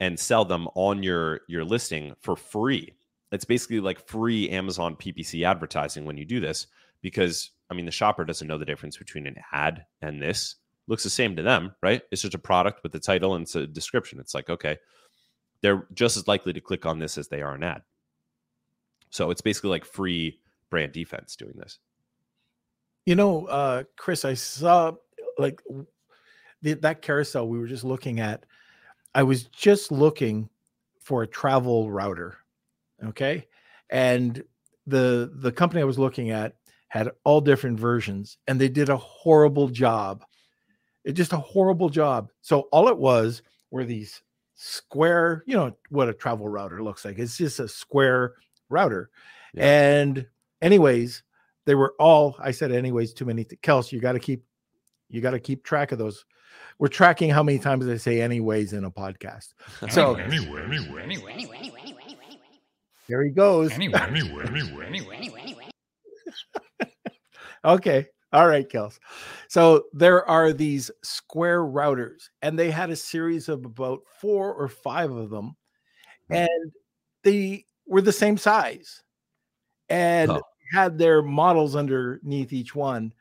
[0.00, 2.94] and sell them on your your listing for free.
[3.32, 6.66] It's basically like free Amazon PPC advertising when you do this
[7.00, 10.56] because I mean the shopper doesn't know the difference between an ad and this.
[10.86, 12.02] Looks the same to them, right?
[12.10, 14.20] It's just a product with the title and it's a description.
[14.20, 14.76] It's like, okay,
[15.62, 17.82] they're just as likely to click on this as they are an ad.
[19.08, 21.78] So it's basically like free brand defense doing this.
[23.06, 24.92] You know, uh, Chris, I saw
[25.38, 25.60] like
[26.62, 28.44] the, that carousel we were just looking at.
[29.14, 30.48] I was just looking
[31.00, 32.38] for a travel router,
[33.04, 33.46] okay,
[33.90, 34.42] and
[34.86, 36.56] the the company I was looking at
[36.88, 40.24] had all different versions, and they did a horrible job.
[41.04, 42.30] It just a horrible job.
[42.40, 44.22] So all it was were these
[44.54, 47.18] square, you know what a travel router looks like.
[47.18, 48.34] It's just a square
[48.68, 49.10] router.
[49.52, 49.64] Yeah.
[49.64, 50.26] And
[50.62, 51.22] anyways,
[51.66, 53.44] they were all I said anyways too many.
[53.44, 54.44] Kels, you got to keep
[55.08, 56.24] you got to keep track of those.
[56.78, 59.54] We're tracking how many times they say anyways in a podcast.
[59.90, 62.40] So anyway, anyway, anyway, anyway, anyway, anyway.
[63.06, 63.72] Here he goes.
[63.74, 65.70] Anyway, anyway, anyway, anyway, anyway.
[67.64, 68.06] okay.
[68.32, 68.98] All right, Kels.
[69.48, 74.66] So there are these square routers, and they had a series of about four or
[74.66, 75.54] five of them,
[76.28, 76.34] hmm.
[76.34, 76.72] and
[77.22, 79.02] they were the same size
[79.88, 80.42] and oh.
[80.72, 83.12] had their models underneath each one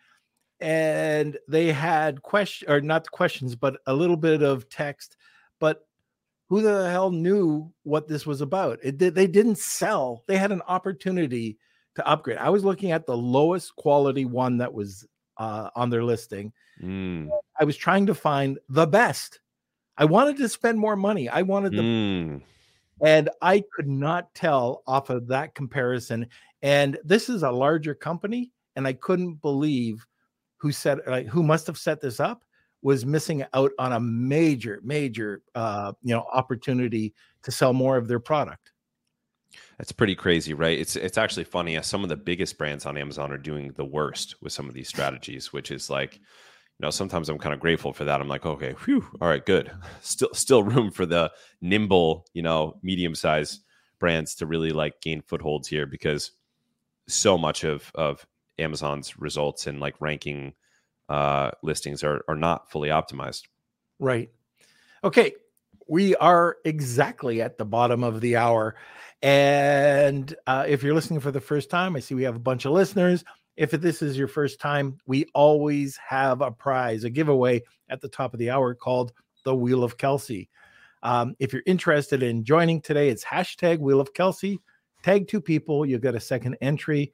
[0.63, 5.17] and they had question or not questions, but a little bit of text.
[5.59, 5.85] But
[6.47, 8.79] who the hell knew what this was about?
[8.81, 10.23] It did they didn't sell.
[10.25, 11.57] They had an opportunity
[11.95, 12.37] to upgrade.
[12.37, 16.53] I was looking at the lowest quality one that was uh, on their listing.
[16.81, 17.27] Mm.
[17.59, 19.41] I was trying to find the best.
[19.97, 21.27] I wanted to spend more money.
[21.27, 22.41] I wanted the mm.
[23.01, 26.27] and I could not tell off of that comparison.
[26.61, 30.07] And this is a larger company, and I couldn't believe
[30.63, 32.45] who set like who must have set this up
[32.81, 38.07] was missing out on a major major uh you know opportunity to sell more of
[38.07, 38.71] their product.
[39.77, 40.79] That's pretty crazy right?
[40.79, 44.35] It's it's actually funny some of the biggest brands on amazon are doing the worst
[44.41, 46.21] with some of these strategies which is like you
[46.79, 48.21] know sometimes i'm kind of grateful for that.
[48.21, 49.69] I'm like okay whew, all right good.
[50.01, 53.65] Still still room for the nimble you know medium sized
[53.99, 56.31] brands to really like gain footholds here because
[57.09, 58.25] so much of of
[58.59, 60.53] Amazon's results and like ranking
[61.09, 63.43] uh, listings are are not fully optimized.
[63.99, 64.29] Right.
[65.03, 65.33] Okay.
[65.87, 68.75] We are exactly at the bottom of the hour.
[69.21, 72.65] And uh, if you're listening for the first time, I see we have a bunch
[72.65, 73.23] of listeners.
[73.55, 78.09] If this is your first time, we always have a prize, a giveaway at the
[78.09, 79.13] top of the hour called
[79.43, 80.49] the Wheel of Kelsey.
[81.03, 84.59] Um, if you're interested in joining today, it's hashtag Wheel of Kelsey.
[85.03, 87.13] Tag two people, you'll get a second entry.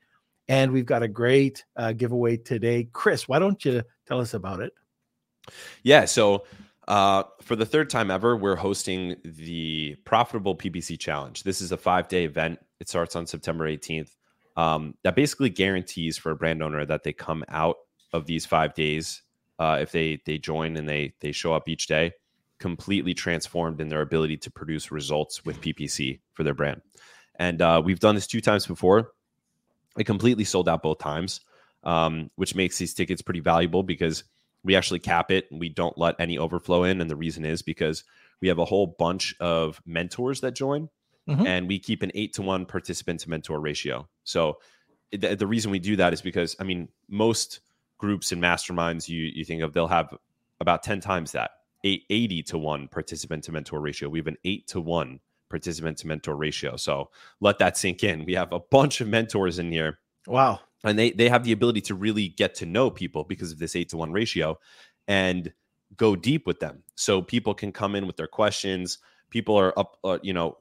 [0.50, 2.90] And we've got a great uh, giveaway today.
[2.92, 4.74] Chris, why don't you tell us about it?
[5.84, 6.06] Yeah.
[6.06, 6.46] So,
[6.88, 11.44] uh, for the third time ever, we're hosting the Profitable PPC Challenge.
[11.44, 12.60] This is a five day event.
[12.80, 14.10] It starts on September 18th.
[14.58, 17.78] Um, that basically guarantees for a brand owner that they come out
[18.12, 19.22] of these five days
[19.60, 22.12] uh, if they they join and they they show up each day
[22.60, 26.82] completely transformed in their ability to produce results with PPC for their brand.
[27.38, 29.12] And uh, we've done this two times before.
[30.00, 31.42] It completely sold out both times,
[31.84, 34.24] um, which makes these tickets pretty valuable because
[34.64, 37.02] we actually cap it and we don't let any overflow in.
[37.02, 38.04] And the reason is because
[38.42, 40.90] we have a whole bunch of mentors that join.
[41.28, 41.46] mm-hmm.
[41.46, 44.08] and we keep an eight to one participant to mentor ratio.
[44.24, 44.58] So
[45.12, 47.62] the, the reason we do that is because I mean most
[47.98, 50.16] groups and masterminds you you think of they'll have
[50.60, 51.52] about 10 times that
[51.84, 55.98] eight, 80 to 1 participant to mentor ratio we have an 8 to 1 participant
[56.00, 56.76] to mentor ratio.
[56.76, 57.10] So
[57.40, 58.26] let that sink in.
[58.26, 60.00] We have a bunch of mentors in here.
[60.28, 60.60] Wow.
[60.84, 63.76] And they they have the ability to really get to know people because of this
[63.76, 64.60] 8 to 1 ratio
[65.08, 65.52] and
[65.98, 66.84] go deep with them.
[66.96, 69.00] So people can come in with their questions.
[69.30, 70.58] People are up uh, you know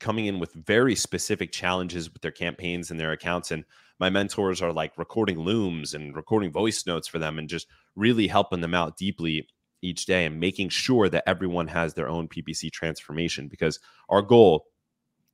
[0.00, 3.50] coming in with very specific challenges with their campaigns and their accounts.
[3.50, 3.64] And
[3.98, 8.26] my mentors are like recording looms and recording voice notes for them and just really
[8.26, 9.48] helping them out deeply
[9.84, 14.66] each day and making sure that everyone has their own PPC transformation because our goal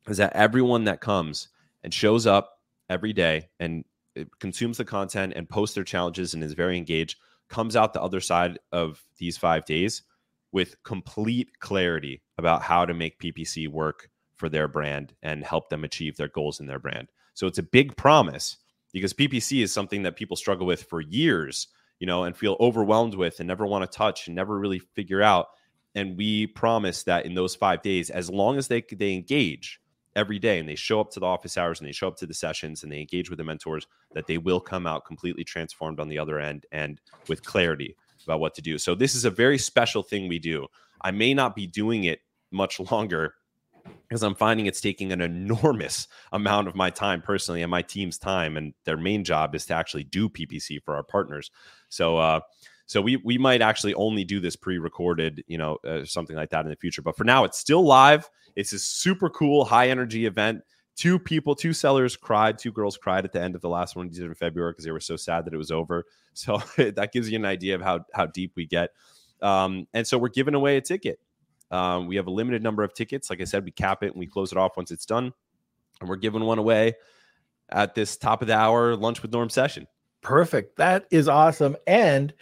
[0.09, 1.49] is that everyone that comes
[1.83, 2.59] and shows up
[2.89, 3.85] every day and
[4.19, 7.17] uh, consumes the content and posts their challenges and is very engaged
[7.49, 10.03] comes out the other side of these 5 days
[10.53, 15.85] with complete clarity about how to make PPC work for their brand and help them
[15.85, 17.09] achieve their goals in their brand.
[17.35, 18.57] So it's a big promise
[18.93, 21.69] because PPC is something that people struggle with for years,
[22.01, 25.23] you know, and feel overwhelmed with and never want to touch and never really figure
[25.23, 25.49] out.
[25.95, 29.81] And we promise that in those five days, as long as they they engage
[30.17, 32.27] every day and they show up to the office hours and they show up to
[32.27, 36.01] the sessions and they engage with the mentors, that they will come out completely transformed
[36.01, 38.79] on the other end and with clarity about what to do.
[38.79, 40.67] So this is a very special thing we do.
[41.01, 43.35] I may not be doing it much longer
[44.11, 48.19] because I'm finding it's taking an enormous amount of my time personally and my team's
[48.19, 48.57] time.
[48.57, 51.53] And their main job is to actually do PPC for our partners.
[51.89, 52.41] So, uh,
[52.87, 56.65] so we we might actually only do this pre-recorded, you know, uh, something like that
[56.65, 57.03] in the future.
[57.03, 58.29] But for now, it's still live.
[58.57, 60.63] It's a super cool, high energy event.
[60.97, 62.59] Two people, two sellers cried.
[62.59, 64.85] Two girls cried at the end of the last one we did in February because
[64.85, 66.05] they were so sad that it was over.
[66.33, 68.91] So that gives you an idea of how how deep we get.
[69.43, 71.19] Um, and so we're giving away a ticket.
[71.71, 73.31] Um, we have a limited number of tickets.
[73.31, 75.33] Like I said, we cap it and we close it off once it's done.
[76.01, 76.95] And we're giving one away
[77.71, 79.87] at this top of the hour lunch with Norm session.
[80.23, 80.77] Perfect.
[80.77, 81.77] That is awesome.
[81.87, 82.35] And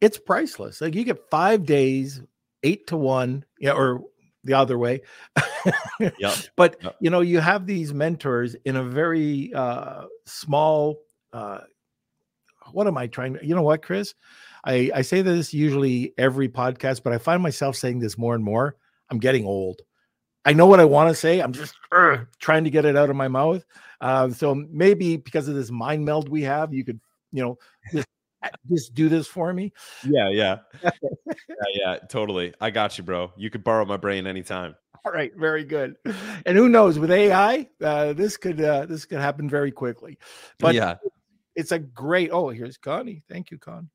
[0.00, 0.80] it's priceless.
[0.80, 2.20] Like you get five days,
[2.62, 4.02] eight to one, yeah, or
[4.44, 5.02] the other way.
[6.00, 6.34] yep.
[6.56, 6.96] But yep.
[7.00, 11.00] you know, you have these mentors in a very uh small
[11.32, 11.60] uh
[12.72, 14.14] what am I trying to you know what, Chris?
[14.66, 18.42] I, I say this usually every podcast, but I find myself saying this more and
[18.42, 18.76] more.
[19.10, 19.82] I'm getting old.
[20.44, 21.40] I know what I want to say.
[21.40, 23.64] I'm just uh, trying to get it out of my mouth.
[24.00, 27.00] Uh, so maybe because of this mind meld we have, you could,
[27.32, 27.58] you know,
[27.92, 28.06] just,
[28.70, 29.72] just do this for me.
[30.04, 30.90] Yeah, yeah, yeah,
[31.72, 32.52] yeah, totally.
[32.60, 33.32] I got you, bro.
[33.36, 34.74] You could borrow my brain anytime.
[35.04, 35.96] All right, very good.
[36.44, 40.18] And who knows with AI, uh, this could uh, this could happen very quickly.
[40.58, 40.96] But yeah,
[41.54, 42.30] it's a great.
[42.32, 43.22] Oh, here's Connie.
[43.28, 43.88] Thank you, Con.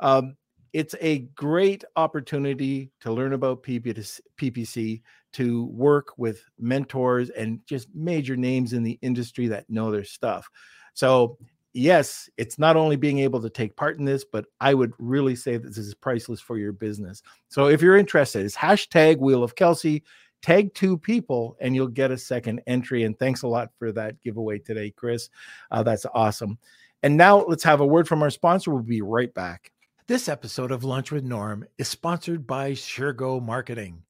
[0.00, 0.36] Um,
[0.72, 5.00] it's a great opportunity to learn about PPC,
[5.32, 10.48] to work with mentors and just major names in the industry that know their stuff.
[10.92, 11.38] So,
[11.72, 15.34] yes, it's not only being able to take part in this, but I would really
[15.34, 17.22] say that this is priceless for your business.
[17.48, 20.04] So, if you're interested, it's hashtag Wheel of Kelsey.
[20.42, 23.04] Tag two people and you'll get a second entry.
[23.04, 25.30] And thanks a lot for that giveaway today, Chris.
[25.70, 26.58] Uh, that's awesome.
[27.02, 28.72] And now let's have a word from our sponsor.
[28.72, 29.72] We'll be right back.
[30.08, 34.04] This episode of Lunch with Norm is sponsored by Shergo Marketing.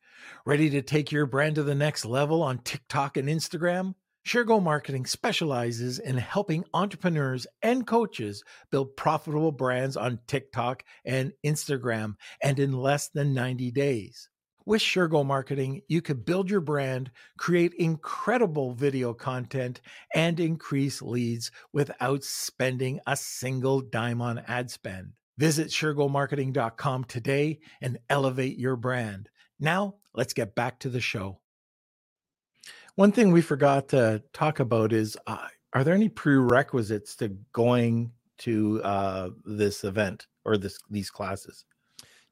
[0.44, 3.94] Ready to take your brand to the next level on TikTok and Instagram?
[4.28, 12.16] Shergo Marketing specializes in helping entrepreneurs and coaches build profitable brands on TikTok and Instagram
[12.42, 14.28] and in less than 90 days.
[14.66, 19.80] With Shergo Marketing, you could build your brand, create incredible video content,
[20.14, 25.12] and increase leads without spending a single dime on ad spend.
[25.38, 29.28] Visit SureGoMarketing.com today and elevate your brand.
[29.60, 31.40] Now, let's get back to the show.
[32.94, 38.12] One thing we forgot to talk about is uh, are there any prerequisites to going
[38.38, 41.66] to uh, this event or this these classes?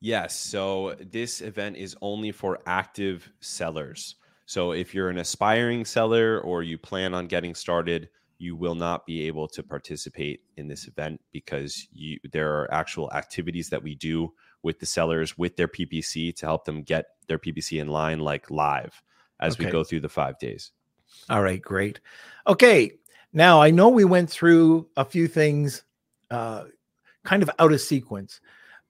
[0.00, 0.34] Yes.
[0.34, 4.16] So this event is only for active sellers.
[4.46, 8.08] So if you're an aspiring seller or you plan on getting started,
[8.44, 13.11] you will not be able to participate in this event because you, there are actual
[13.12, 14.30] activities that we do
[14.62, 18.50] with the sellers with their PPC to help them get their PPC in line, like
[18.50, 19.02] live,
[19.40, 19.64] as okay.
[19.64, 20.72] we go through the five days.
[21.30, 22.00] All right, great.
[22.46, 22.92] Okay,
[23.33, 25.83] now I know we went through a few things
[26.30, 26.64] uh,
[27.24, 28.40] kind of out of sequence,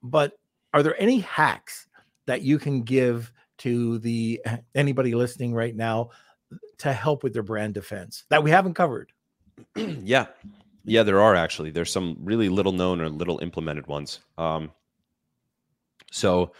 [0.02, 0.32] but
[0.72, 1.86] are there any hacks
[2.26, 4.40] that you can give to the
[4.74, 6.10] anybody listening right now
[6.78, 9.12] to help with their brand defense that we haven't covered?
[9.76, 10.26] yeah,
[10.84, 11.70] yeah, there are actually.
[11.70, 14.20] There's some really little known or little implemented ones.
[14.36, 14.70] Um,
[16.10, 16.52] so,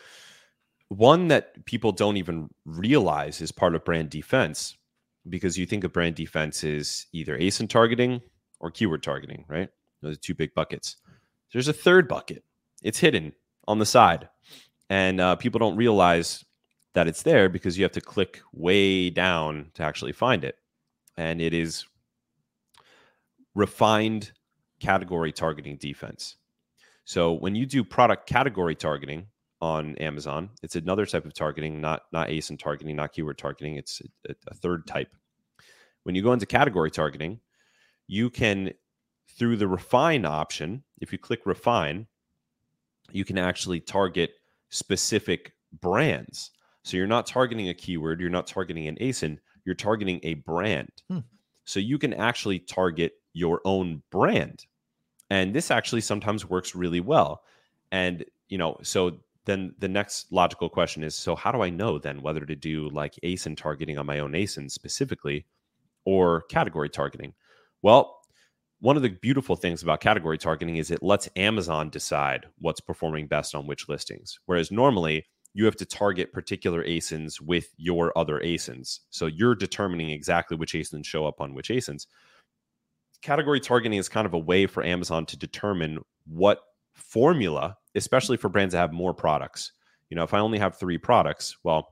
[0.89, 4.77] one that people don't even realize is part of brand defense
[5.29, 8.21] because you think of brand defense is either ASIN targeting
[8.61, 9.69] or keyword targeting, right?
[10.03, 10.97] Those are two big buckets.
[11.53, 12.45] There's a third bucket.
[12.83, 13.33] It's hidden
[13.67, 14.29] on the side,
[14.91, 16.45] and uh, people don't realize
[16.95, 20.57] that it's there because you have to click way down to actually find it,
[21.17, 21.87] and it is
[23.55, 24.33] refined
[24.81, 26.37] category targeting defense.
[27.05, 29.27] So when you do product category targeting
[29.61, 33.77] on Amazon, it's another type of targeting, not not ASIN targeting, not keyword targeting.
[33.77, 35.15] It's a, a third type.
[36.03, 37.41] When you go into category targeting,
[38.07, 38.73] you can
[39.29, 42.07] through the refine option, if you click refine,
[43.11, 44.31] you can actually target
[44.71, 46.51] specific brands.
[46.83, 50.91] So you're not targeting a keyword, you're not targeting an ASIN, you're targeting a brand.
[51.09, 51.21] Hmm.
[51.65, 54.65] So you can actually target your own brand.
[55.29, 57.43] And this actually sometimes works really well.
[57.93, 61.99] And, you know, so then the next logical question is so how do I know
[61.99, 65.45] then whether to do like ASIN targeting on my own ASIN specifically
[66.05, 67.35] or category targeting?
[67.83, 68.21] Well,
[68.81, 73.27] one of the beautiful things about category targeting is it lets Amazon decide what's performing
[73.27, 74.39] best on which listings.
[74.47, 79.01] Whereas normally you have to target particular ASINs with your other ASINs.
[79.11, 82.07] So you're determining exactly which ASINs show up on which ASINs
[83.25, 86.61] category targeting is kind of a way for Amazon to determine what
[86.93, 89.73] formula, especially for brands that have more products.
[90.11, 91.89] You know, if I only have three products, well,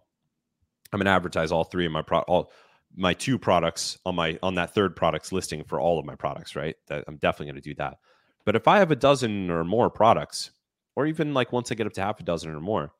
[0.92, 2.52] I'm going to advertise all three of my pro all
[2.94, 6.54] my two products on my on that third products listing for all of my products,
[6.54, 6.76] right?
[6.88, 7.96] That I'm definitely going to do that.
[8.44, 10.50] But if I have a dozen or more products,
[10.94, 12.92] or even like once I get up to half a dozen or more,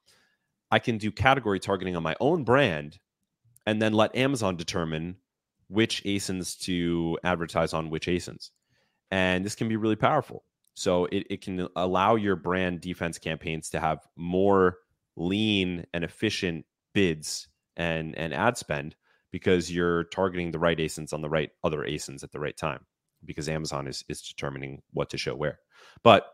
[0.70, 2.98] I can do category targeting on my own brand
[3.66, 5.16] and then let Amazon determine
[5.72, 8.50] which ASINs to advertise on which ASINs.
[9.10, 10.44] And this can be really powerful.
[10.74, 14.78] So it, it can allow your brand defense campaigns to have more
[15.16, 18.96] lean and efficient bids and, and ad spend
[19.30, 22.84] because you're targeting the right ASINs on the right other ASINs at the right time
[23.24, 25.58] because Amazon is, is determining what to show where.
[26.02, 26.26] But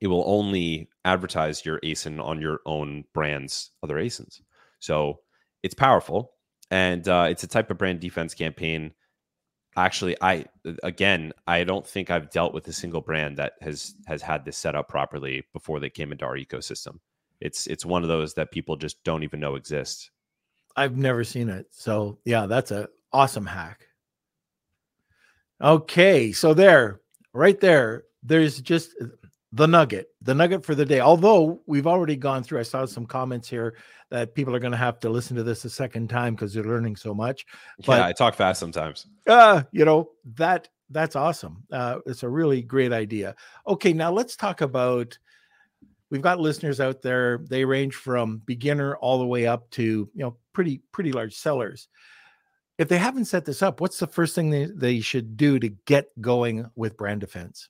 [0.00, 4.40] it will only advertise your ASIN on your own brand's other ASINs.
[4.78, 5.20] So
[5.62, 6.32] it's powerful
[6.70, 8.92] and uh, it's a type of brand defense campaign.
[9.76, 10.46] Actually, I
[10.82, 14.56] again, I don't think I've dealt with a single brand that has has had this
[14.56, 16.98] set up properly before they came into our ecosystem.
[17.40, 20.10] It's it's one of those that people just don't even know exists.
[20.76, 23.86] I've never seen it, so yeah, that's a awesome hack.
[25.60, 27.00] Okay, so there,
[27.32, 28.94] right there, there's just
[29.52, 31.00] the nugget, the nugget for the day.
[31.00, 33.76] Although we've already gone through, I saw some comments here
[34.10, 36.64] that people are going to have to listen to this a second time because they're
[36.64, 37.46] learning so much.
[37.86, 39.06] But, yeah, I talk fast sometimes.
[39.26, 41.64] Uh, you know that that's awesome.
[41.72, 43.34] Uh, it's a really great idea.
[43.66, 45.18] Okay, now let's talk about.
[46.10, 47.38] We've got listeners out there.
[47.50, 51.88] They range from beginner all the way up to you know pretty pretty large sellers.
[52.78, 55.68] If they haven't set this up, what's the first thing they, they should do to
[55.68, 57.68] get going with brand defense?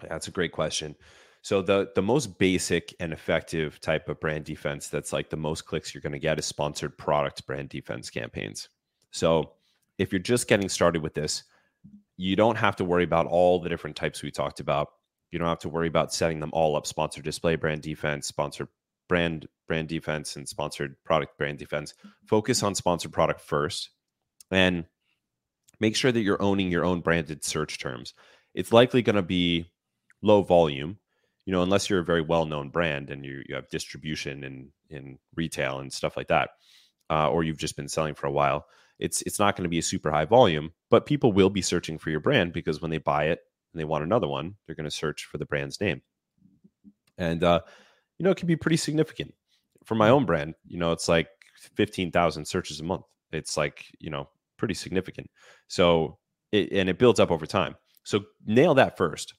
[0.00, 0.96] That's a great question.
[1.42, 5.66] So the the most basic and effective type of brand defense that's like the most
[5.66, 8.68] clicks you're going to get is sponsored product brand defense campaigns.
[9.12, 9.52] So
[9.98, 11.44] if you're just getting started with this,
[12.16, 14.88] you don't have to worry about all the different types we talked about.
[15.30, 18.68] You don't have to worry about setting them all up sponsored display brand defense, sponsored
[19.08, 21.94] brand brand defense and sponsored product brand defense.
[22.26, 23.90] Focus on sponsored product first
[24.50, 24.84] and
[25.80, 28.14] make sure that you're owning your own branded search terms.
[28.54, 29.70] It's likely going to be
[30.22, 30.98] low volume,
[31.44, 34.72] you know, unless you're a very well known brand and you, you have distribution in,
[34.90, 36.50] in retail and stuff like that,
[37.10, 38.66] uh, or you've just been selling for a while,
[38.98, 41.98] it's it's not going to be a super high volume, but people will be searching
[41.98, 43.40] for your brand because when they buy it
[43.72, 46.02] and they want another one, they're going to search for the brand's name.
[47.16, 47.60] And uh,
[48.18, 49.34] you know, it can be pretty significant.
[49.84, 51.28] For my own brand, you know, it's like
[51.76, 53.04] 15,000 searches a month.
[53.32, 55.30] It's like, you know, pretty significant.
[55.68, 56.18] So,
[56.52, 57.76] it, and it builds up over time.
[58.04, 59.34] So nail that first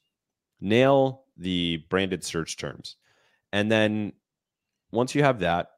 [0.62, 2.96] nail the branded search terms.
[3.52, 4.14] And then
[4.92, 5.70] once you have that,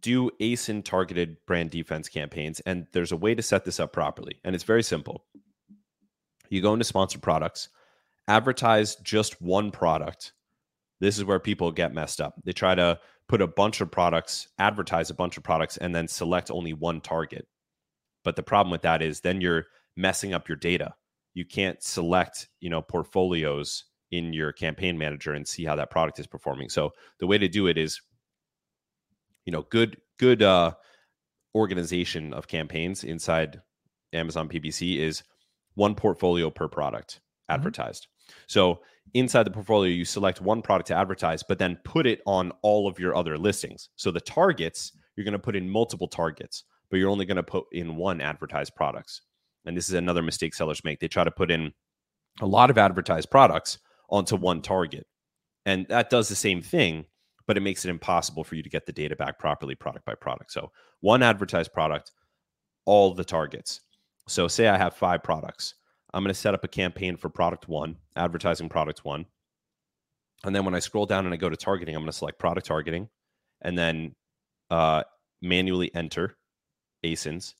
[0.00, 2.60] do ASIN targeted brand defense campaigns.
[2.60, 4.40] And there's a way to set this up properly.
[4.44, 5.24] And it's very simple.
[6.48, 7.68] You go into sponsored products,
[8.28, 10.32] advertise just one product.
[11.00, 12.34] This is where people get messed up.
[12.44, 16.08] They try to put a bunch of products, advertise a bunch of products, and then
[16.08, 17.46] select only one target.
[18.22, 19.66] But the problem with that is then you're
[19.96, 20.94] messing up your data
[21.34, 26.18] you can't select you know portfolios in your campaign manager and see how that product
[26.18, 28.00] is performing so the way to do it is
[29.44, 30.72] you know good good uh
[31.54, 33.60] organization of campaigns inside
[34.12, 35.22] amazon ppc is
[35.74, 37.54] one portfolio per product mm-hmm.
[37.54, 38.34] advertised mm-hmm.
[38.46, 38.80] so
[39.12, 42.88] inside the portfolio you select one product to advertise but then put it on all
[42.88, 46.64] of your other listings so the targets you're going to put in multiple targets
[46.94, 49.22] but you're only going to put in one advertised products.
[49.66, 51.00] And this is another mistake sellers make.
[51.00, 51.72] They try to put in
[52.40, 53.78] a lot of advertised products
[54.10, 55.06] onto one target.
[55.66, 57.06] And that does the same thing,
[57.46, 60.14] but it makes it impossible for you to get the data back properly product by
[60.14, 60.52] product.
[60.52, 62.12] So, one advertised product,
[62.84, 63.80] all the targets.
[64.28, 65.74] So, say I have five products.
[66.12, 69.26] I'm going to set up a campaign for product one, advertising product one.
[70.44, 72.38] And then when I scroll down and I go to targeting, I'm going to select
[72.38, 73.08] product targeting
[73.62, 74.14] and then
[74.70, 75.02] uh,
[75.40, 76.36] manually enter
[77.04, 77.54] ASINs.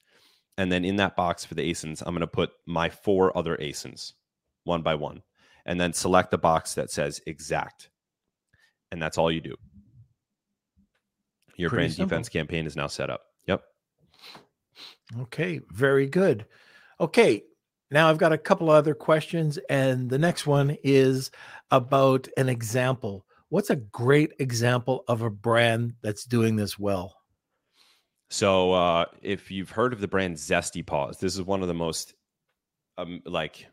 [0.56, 3.56] And then in that box for the ASINs, I'm going to put my four other
[3.56, 4.12] ASINs
[4.64, 5.22] one by one
[5.66, 7.90] and then select the box that says exact.
[8.90, 9.56] And that's all you do.
[11.56, 12.08] Your Pretty brand simple.
[12.08, 13.22] defense campaign is now set up.
[13.46, 13.62] Yep.
[15.22, 16.46] Okay, very good.
[17.00, 17.42] Okay,
[17.90, 21.30] now I've got a couple other questions, and the next one is
[21.70, 23.24] about an example.
[23.48, 27.16] What's a great example of a brand that's doing this well?
[28.30, 31.74] So, uh, if you've heard of the brand Zesty Paws, this is one of the
[31.74, 32.14] most
[32.98, 33.66] um, like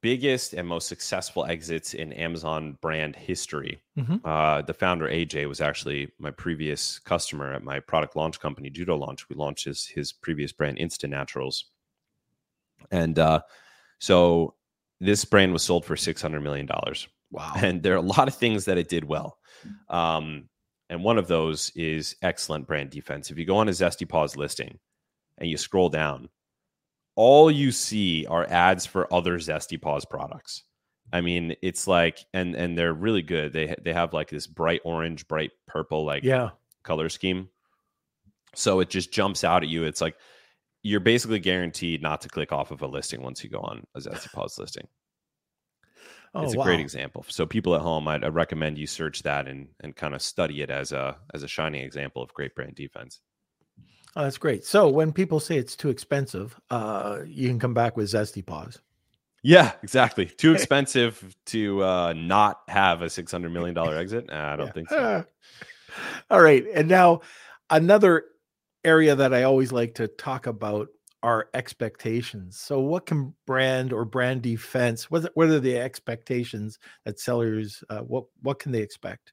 [0.00, 3.82] biggest and most successful exits in Amazon brand history.
[3.98, 4.16] Mm-hmm.
[4.24, 8.96] Uh, the founder AJ was actually my previous customer at my product launch company, Judo
[8.96, 9.28] Launch.
[9.28, 11.70] We launched his his previous brand, Instant Naturals,
[12.90, 13.40] and uh,
[13.98, 14.54] so
[15.00, 17.08] this brand was sold for six hundred million dollars.
[17.30, 17.52] Wow!
[17.56, 19.38] And there are a lot of things that it did well.
[19.88, 20.48] Um,
[20.92, 23.30] and one of those is excellent brand defense.
[23.30, 24.78] If you go on a Zesty Paws listing
[25.38, 26.28] and you scroll down,
[27.16, 30.64] all you see are ads for other Zesty Paws products.
[31.10, 33.54] I mean, it's like, and and they're really good.
[33.54, 36.50] They they have like this bright orange, bright purple, like yeah
[36.82, 37.48] color scheme.
[38.54, 39.84] So it just jumps out at you.
[39.84, 40.16] It's like
[40.82, 44.00] you're basically guaranteed not to click off of a listing once you go on a
[44.00, 44.86] Zesty Paws listing.
[46.34, 46.64] Oh, it's a wow.
[46.64, 47.24] great example.
[47.28, 50.62] So people at home, I'd, I'd recommend you search that and and kind of study
[50.62, 53.20] it as a as a shining example of great brand defense.
[54.16, 54.64] Oh, that's great.
[54.64, 58.78] So when people say it's too expensive, uh, you can come back with Zesty Paws.
[59.42, 60.26] Yeah, exactly.
[60.26, 64.28] Too expensive to uh, not have a six hundred million dollar exit.
[64.28, 64.72] Nah, I don't yeah.
[64.72, 65.24] think so.
[66.30, 67.20] All right, and now
[67.68, 68.24] another
[68.84, 70.88] area that I always like to talk about
[71.22, 72.58] are expectations.
[72.58, 75.10] So, what can brand or brand defense?
[75.10, 77.82] What what are the expectations that sellers?
[77.88, 79.32] Uh, what what can they expect?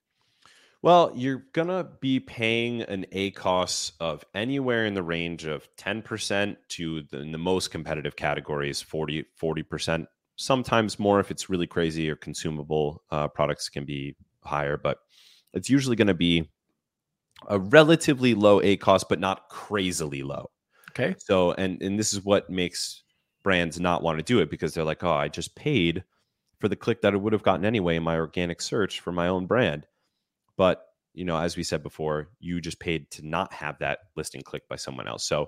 [0.81, 7.03] Well, you're gonna be paying an ACOS of anywhere in the range of 10% to
[7.11, 10.05] the, the most competitive categories, 40 40%.
[10.37, 14.99] Sometimes more if it's really crazy or consumable uh, products can be higher, but
[15.53, 16.49] it's usually going to be
[17.47, 20.49] a relatively low ACOS, but not crazily low.
[20.99, 21.15] Okay.
[21.19, 23.03] So, and and this is what makes
[23.43, 26.03] brands not want to do it because they're like, oh, I just paid
[26.59, 29.27] for the click that I would have gotten anyway in my organic search for my
[29.29, 29.85] own brand
[30.59, 34.41] but you know, as we said before, you just paid to not have that listing
[34.41, 35.25] clicked by someone else.
[35.25, 35.47] So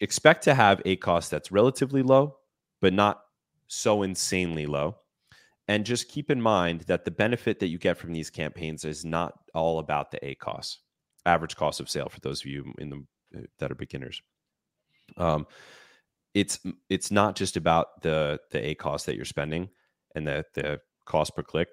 [0.00, 2.36] expect to have a cost that's relatively low,
[2.80, 3.22] but not
[3.68, 4.96] so insanely low.
[5.68, 9.04] And just keep in mind that the benefit that you get from these campaigns is
[9.04, 10.78] not all about the ACoS,
[11.24, 13.04] average cost of sale for those of you in the
[13.58, 14.20] that are beginners.
[15.16, 15.46] Um,
[16.34, 16.60] it's
[16.90, 19.68] it's not just about the the ACoS that you're spending
[20.14, 21.68] and the the cost per click.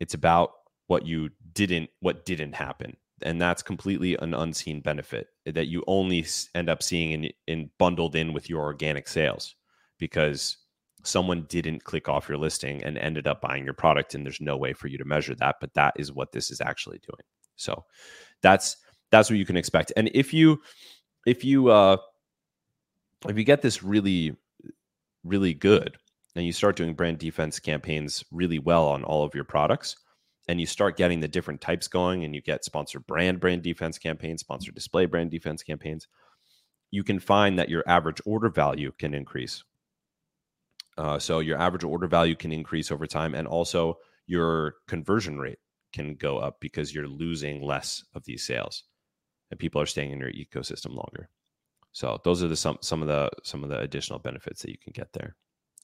[0.00, 0.52] It's about
[0.86, 6.26] what you didn't what didn't happen and that's completely an unseen benefit that you only
[6.54, 9.54] end up seeing in, in bundled in with your organic sales
[9.98, 10.58] because
[11.04, 14.56] someone didn't click off your listing and ended up buying your product and there's no
[14.56, 17.24] way for you to measure that but that is what this is actually doing
[17.56, 17.84] so
[18.42, 18.76] that's
[19.12, 19.92] that's what you can expect.
[19.96, 20.60] And if you
[21.26, 21.98] if you uh
[23.28, 24.34] if you get this really
[25.22, 25.96] really good
[26.34, 29.94] and you start doing brand defense campaigns really well on all of your products
[30.48, 33.98] and you start getting the different types going and you get sponsored brand brand defense
[33.98, 36.08] campaigns sponsored display brand defense campaigns
[36.92, 39.64] you can find that your average order value can increase.
[40.96, 45.58] Uh, so your average order value can increase over time and also your conversion rate
[45.92, 48.84] can go up because you're losing less of these sales
[49.52, 51.28] and people are staying in your ecosystem longer
[51.92, 54.78] so those are the some some of the some of the additional benefits that you
[54.78, 55.36] can get there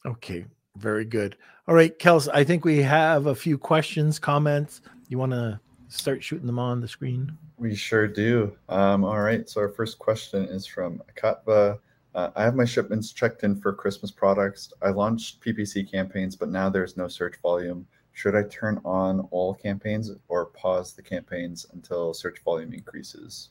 [0.05, 0.45] okay
[0.79, 1.37] very good.
[1.67, 4.81] All right, Kels, I think we have a few questions, comments.
[5.09, 7.37] You want to start shooting them on the screen?
[7.57, 8.57] We sure do.
[8.69, 9.49] Um, all right.
[9.49, 11.79] So our first question is from Katva.
[12.15, 14.73] Uh, I have my shipments checked in for Christmas products.
[14.83, 17.87] I launched PPC campaigns, but now there's no search volume.
[18.13, 23.51] Should I turn on all campaigns or pause the campaigns until search volume increases?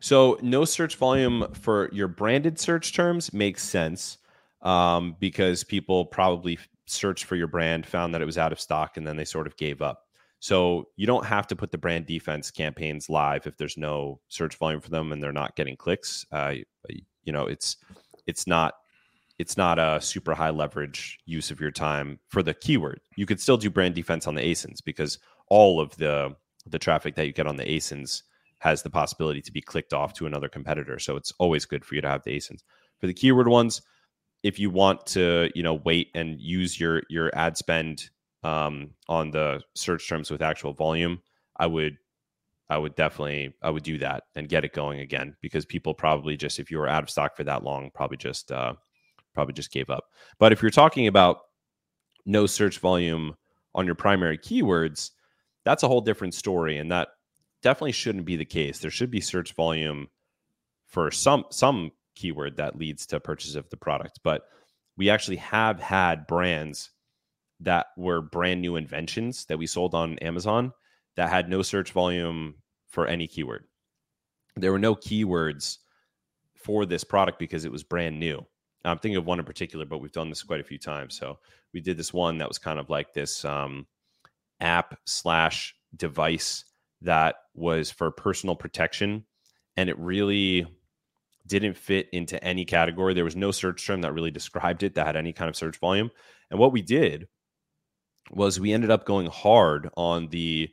[0.00, 4.18] So, no search volume for your branded search terms makes sense
[4.62, 8.96] um, because people probably searched for your brand, found that it was out of stock,
[8.96, 10.06] and then they sort of gave up.
[10.40, 14.56] So you don't have to put the brand defense campaigns live if there's no search
[14.56, 16.24] volume for them and they're not getting clicks.
[16.32, 16.54] Uh,
[17.24, 17.76] you know, it's
[18.26, 18.74] it's not
[19.38, 23.00] it's not a super high leverage use of your time for the keyword.
[23.16, 26.34] You could still do brand defense on the ASINs because all of the
[26.66, 28.22] the traffic that you get on the ASINs
[28.60, 30.98] has the possibility to be clicked off to another competitor.
[30.98, 32.62] So it's always good for you to have the ASINs.
[33.00, 33.82] For the keyword ones,
[34.42, 38.10] if you want to, you know, wait and use your your ad spend
[38.42, 41.20] um, on the search terms with actual volume,
[41.56, 41.96] I would
[42.68, 46.36] I would definitely I would do that and get it going again because people probably
[46.36, 48.74] just if you were out of stock for that long probably just uh,
[49.34, 50.04] probably just gave up.
[50.38, 51.38] But if you're talking about
[52.26, 53.34] no search volume
[53.74, 55.10] on your primary keywords,
[55.64, 57.08] that's a whole different story and that
[57.62, 58.78] definitely shouldn't be the case.
[58.78, 60.08] There should be search volume
[60.86, 64.42] for some some keyword that leads to purchase of the product, but
[64.96, 66.90] we actually have had brands
[67.60, 70.72] that were brand new inventions that we sold on Amazon
[71.16, 72.54] that had no search volume
[72.88, 73.64] for any keyword.
[74.56, 75.78] There were no keywords
[76.54, 78.44] for this product because it was brand new.
[78.84, 81.16] I'm thinking of one in particular, but we've done this quite a few times.
[81.16, 81.38] So
[81.72, 83.86] we did this one that was kind of like this um,
[84.60, 86.64] app slash device
[87.02, 89.24] that was for personal protection,
[89.76, 90.66] and it really
[91.46, 93.14] didn't fit into any category.
[93.14, 95.78] There was no search term that really described it that had any kind of search
[95.78, 96.10] volume.
[96.50, 97.26] And what we did
[98.30, 100.68] was we ended up going hard on the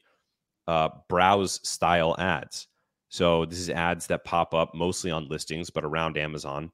[0.67, 2.67] uh, browse style ads.
[3.09, 6.71] So this is ads that pop up mostly on listings, but around Amazon,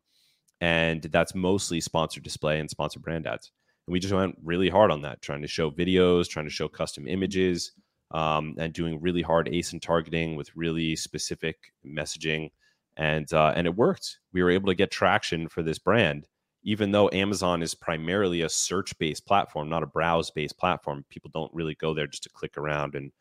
[0.60, 3.52] and that's mostly sponsored display and sponsored brand ads.
[3.88, 6.68] And we just went really hard on that, trying to show videos, trying to show
[6.68, 7.74] custom images,
[8.14, 12.52] um, and doing really hard ASIN targeting with really specific messaging,
[12.96, 14.20] and uh, and it worked.
[14.32, 16.28] We were able to get traction for this brand,
[16.64, 21.04] even though Amazon is primarily a search based platform, not a browse based platform.
[21.10, 23.12] People don't really go there just to click around and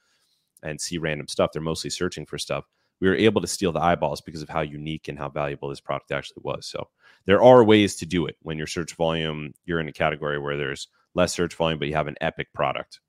[0.63, 1.51] and see random stuff.
[1.53, 2.65] They're mostly searching for stuff.
[3.01, 5.81] We were able to steal the eyeballs because of how unique and how valuable this
[5.81, 6.67] product actually was.
[6.67, 6.89] So
[7.27, 10.57] there are ways to do it when your search volume, you're in a category where
[10.57, 13.01] there's less search volume, but you have an epic product.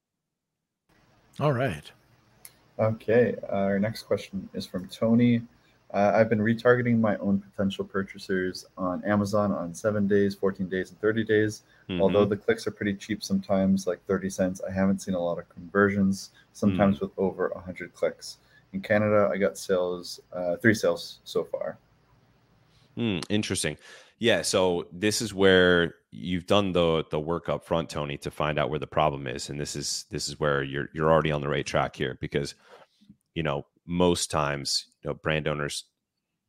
[1.39, 1.91] All right.
[2.79, 3.35] Okay.
[3.43, 5.41] Uh, our next question is from Tony.
[5.93, 10.89] Uh, I've been retargeting my own potential purchasers on Amazon on seven days, 14 days,
[10.89, 11.61] and 30 days.
[11.87, 12.01] Mm-hmm.
[12.01, 15.37] Although the clicks are pretty cheap sometimes, like 30 cents, I haven't seen a lot
[15.37, 17.05] of conversions, sometimes mm-hmm.
[17.05, 18.37] with over 100 clicks.
[18.73, 21.77] In Canada, I got sales, uh, three sales so far.
[22.97, 23.77] Mm, interesting.
[24.17, 28.59] Yeah, so this is where you've done the the work up front, Tony, to find
[28.59, 31.41] out where the problem is, and this is this is where you're you're already on
[31.41, 32.55] the right track here because
[33.33, 35.85] you know most times you know brand owners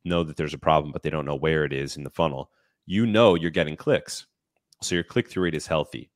[0.05, 2.51] know that there's a problem, but they don't know where it is in the funnel.
[2.87, 4.27] You know you're getting clicks,
[4.83, 6.11] so your click through rate is healthy.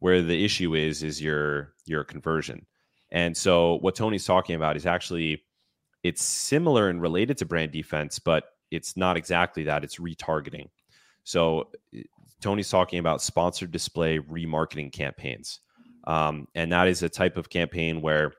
[0.00, 2.66] Where the issue is is your your conversion.
[3.12, 5.44] And so what Tony's talking about is actually
[6.02, 9.84] it's similar and related to brand defense, but it's not exactly that.
[9.84, 10.68] It's retargeting.
[11.24, 11.68] So
[12.40, 15.60] Tony's talking about sponsored display remarketing campaigns.
[16.04, 18.32] Um, and that is a type of campaign where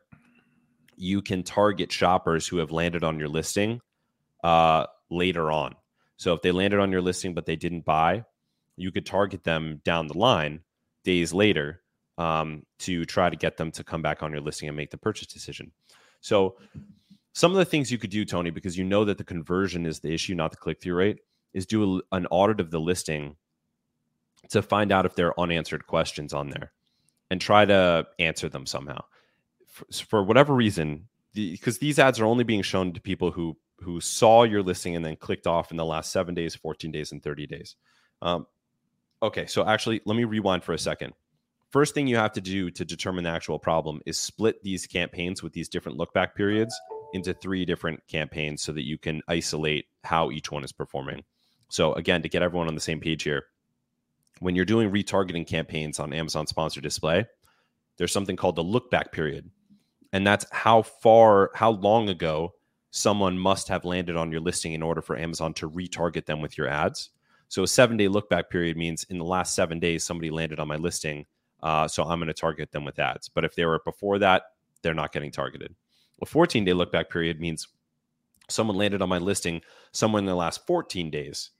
[0.95, 3.80] you can target shoppers who have landed on your listing
[4.43, 5.76] uh, later on.
[6.18, 8.26] So if they landed on your listing but they didn't buy,
[8.78, 10.62] you could target them down the line
[11.04, 11.82] days later
[12.18, 14.97] um, to try to get them to come back on your listing and make the
[14.97, 15.72] purchase decision.
[16.20, 16.58] So
[17.34, 19.99] some of the things you could do, Tony, because you know that the conversion is
[19.99, 21.20] the issue, not the click through rate,
[21.54, 23.36] is do an audit of the listing
[24.52, 26.72] to find out if there are unanswered questions on there
[27.30, 29.04] and try to answer them somehow.
[29.68, 33.58] For, for whatever reason, because the, these ads are only being shown to people who
[33.82, 37.12] who saw your listing and then clicked off in the last seven days, 14 days,
[37.12, 37.76] and 30 days.
[38.22, 38.45] Um,
[39.24, 41.14] okay, so actually, let me rewind for a second.
[41.72, 45.41] First thing you have to do to determine the actual problem is split these campaigns
[45.41, 46.80] with these different look back periods
[47.14, 51.24] into three different campaigns so that you can isolate how each one is performing.
[51.70, 53.45] So, again, to get everyone on the same page here,
[54.42, 57.26] when you're doing retargeting campaigns on Amazon sponsored display,
[57.98, 59.48] there's something called the look back period.
[60.14, 62.56] And that's how far, how long ago
[62.89, 66.58] someone must have landed on your listing in order for Amazon to retarget them with
[66.58, 67.12] your ads.
[67.50, 70.60] So, a seven day look back period means in the last seven days, somebody landed
[70.60, 71.28] on my listing.
[71.62, 73.30] Uh, so, I'm going to target them with ads.
[73.30, 74.44] But if they were before that,
[74.82, 75.76] they're not getting targeted.
[76.24, 77.68] A 14 day look back period means
[78.50, 79.62] someone landed on my listing
[79.92, 81.52] somewhere in the last 14 days,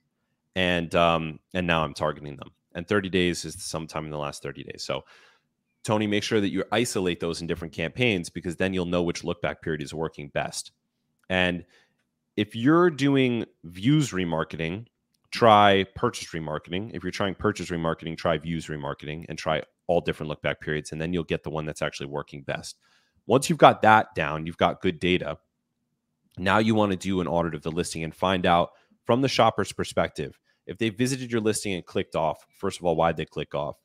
[0.56, 2.50] and um, and now I'm targeting them.
[2.74, 4.82] And 30 days is sometime in the last 30 days.
[4.82, 5.04] So,
[5.84, 9.24] Tony, make sure that you isolate those in different campaigns because then you'll know which
[9.24, 10.72] look back period is working best.
[11.28, 11.64] And
[12.36, 14.86] if you're doing views remarketing,
[15.32, 16.90] try purchase remarketing.
[16.94, 20.92] If you're trying purchase remarketing, try views remarketing and try all different look back periods,
[20.92, 22.78] and then you'll get the one that's actually working best.
[23.26, 25.38] Once you've got that down, you've got good data.
[26.38, 28.70] Now you want to do an audit of the listing and find out
[29.04, 32.96] from the shopper's perspective if they visited your listing and clicked off, first of all,
[32.96, 33.76] why'd they click off?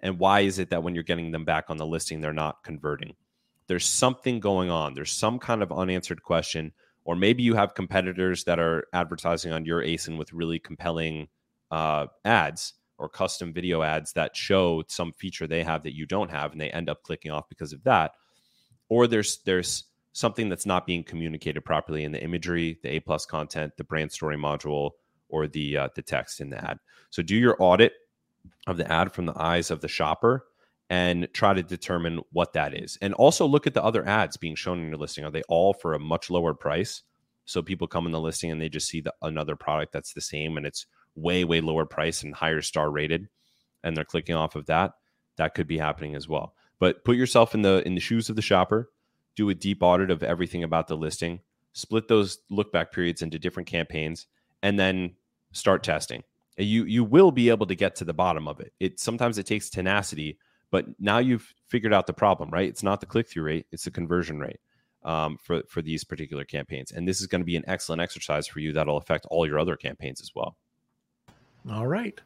[0.00, 2.62] And why is it that when you're getting them back on the listing, they're not
[2.64, 3.14] converting?
[3.66, 4.94] There's something going on.
[4.94, 6.72] There's some kind of unanswered question.
[7.04, 11.28] Or maybe you have competitors that are advertising on your ASIN with really compelling
[11.70, 16.30] uh, ads or custom video ads that show some feature they have that you don't
[16.30, 18.12] have, and they end up clicking off because of that.
[18.88, 23.24] Or there's there's something that's not being communicated properly in the imagery, the A plus
[23.24, 24.90] content, the brand story module,
[25.30, 26.78] or the uh, the text in the ad.
[27.10, 27.92] So do your audit
[28.66, 30.44] of the ad from the eyes of the shopper
[30.88, 32.98] and try to determine what that is.
[33.00, 35.24] And also look at the other ads being shown in your listing.
[35.24, 37.02] Are they all for a much lower price?
[37.44, 40.20] So people come in the listing and they just see the, another product that's the
[40.20, 43.28] same and it's way way lower price and higher star rated
[43.82, 44.92] and they're clicking off of that.
[45.36, 46.54] That could be happening as well.
[46.78, 48.90] But put yourself in the in the shoes of the shopper,
[49.36, 51.40] do a deep audit of everything about the listing,
[51.72, 54.26] split those look back periods into different campaigns
[54.62, 55.14] and then
[55.52, 56.22] start testing.
[56.56, 58.72] You you will be able to get to the bottom of it.
[58.80, 60.38] It sometimes it takes tenacity,
[60.70, 62.68] but now you've figured out the problem, right?
[62.68, 64.60] It's not the click through rate; it's the conversion rate
[65.04, 66.92] um, for for these particular campaigns.
[66.92, 69.58] And this is going to be an excellent exercise for you that'll affect all your
[69.58, 70.56] other campaigns as well.
[71.70, 72.18] All right.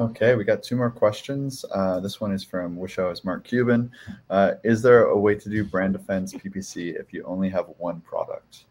[0.00, 1.64] Okay, we got two more questions.
[1.72, 3.92] Uh, this one is from Wish I Was Mark Cuban.
[4.28, 8.00] Uh, is there a way to do brand defense PPC if you only have one
[8.00, 8.64] product?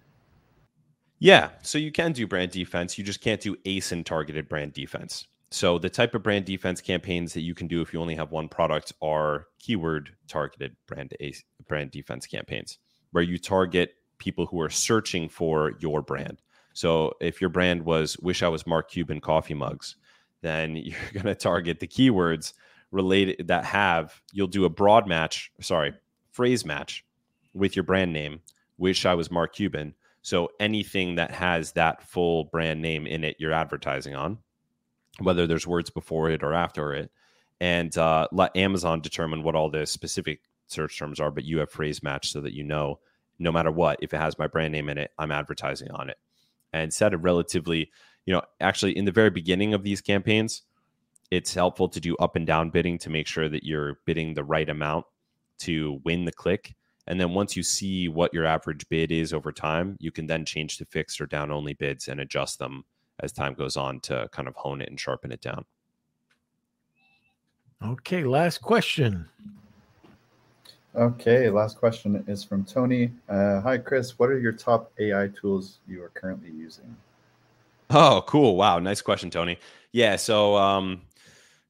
[1.23, 2.97] Yeah, so you can do brand defense.
[2.97, 5.25] You just can't do ASIN targeted brand defense.
[5.51, 8.31] So the type of brand defense campaigns that you can do if you only have
[8.31, 11.13] one product are keyword targeted brand
[11.65, 12.77] brand defense campaigns,
[13.11, 16.41] where you target people who are searching for your brand.
[16.73, 19.95] So if your brand was "Wish I was Mark Cuban coffee mugs,"
[20.41, 22.51] then you're going to target the keywords
[22.91, 24.21] related that have.
[24.33, 25.93] You'll do a broad match, sorry,
[26.31, 27.05] phrase match
[27.53, 28.41] with your brand name.
[28.77, 33.35] "Wish I was Mark Cuban." So anything that has that full brand name in it,
[33.39, 34.39] you're advertising on,
[35.19, 37.11] whether there's words before it or after it,
[37.59, 41.29] and uh, let Amazon determine what all the specific search terms are.
[41.29, 42.99] But you have phrase match so that you know
[43.37, 46.17] no matter what, if it has my brand name in it, I'm advertising on it,
[46.71, 47.91] and set a relatively,
[48.25, 50.61] you know, actually in the very beginning of these campaigns,
[51.31, 54.43] it's helpful to do up and down bidding to make sure that you're bidding the
[54.43, 55.05] right amount
[55.59, 56.75] to win the click
[57.07, 60.45] and then once you see what your average bid is over time, you can then
[60.45, 62.85] change to fixed or down only bids and adjust them
[63.19, 65.65] as time goes on to kind of hone it and sharpen it down.
[67.83, 69.27] Okay, last question.
[70.95, 73.11] Okay, last question is from Tony.
[73.27, 74.17] Uh, hi, Chris.
[74.19, 76.95] What are your top AI tools you are currently using?
[77.89, 78.55] Oh, cool.
[78.55, 78.79] Wow.
[78.79, 79.57] Nice question, Tony.
[79.91, 80.15] Yeah.
[80.15, 81.01] So, um,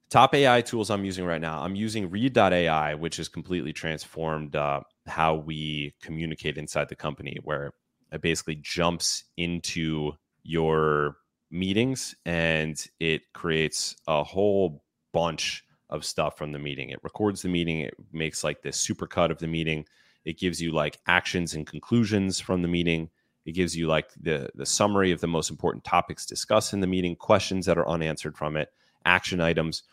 [0.10, 4.82] top AI tools I'm using right now, I'm using Read.ai, which has completely transformed uh,
[5.06, 7.74] how we communicate inside the company, where
[8.12, 11.18] it basically jumps into your
[11.52, 14.84] meetings and it creates a whole
[15.14, 16.90] bunch of stuff from the meeting.
[16.90, 19.86] It records the meeting, it makes like this supercut of the meeting.
[20.26, 23.10] It gives you like actions and conclusions from the meeting.
[23.46, 26.88] It gives you like the the summary of the most important topics discussed in the
[26.88, 28.70] meeting, questions that are unanswered from it,
[29.06, 29.84] action items.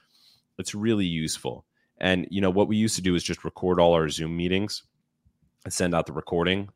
[0.58, 1.66] It's really useful.
[1.98, 4.84] And you know what we used to do is just record all our Zoom meetings
[5.64, 6.68] and send out the recording.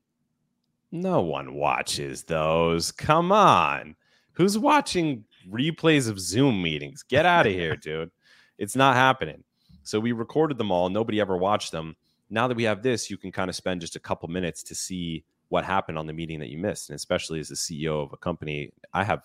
[0.93, 2.93] No one watches those.
[2.93, 3.97] Come on.
[4.33, 7.03] Who's watching replays of Zoom meetings?
[7.03, 8.11] Get out of here, dude.
[8.59, 9.43] It's not happening.
[9.83, 10.89] So we recorded them all.
[10.89, 11.97] Nobody ever watched them.
[12.31, 14.75] Now that we have this, you can kind of spend just a couple minutes to
[14.75, 16.91] see what happened on the meeting that you missed.
[16.91, 19.25] And especially as the CEO of a company, I have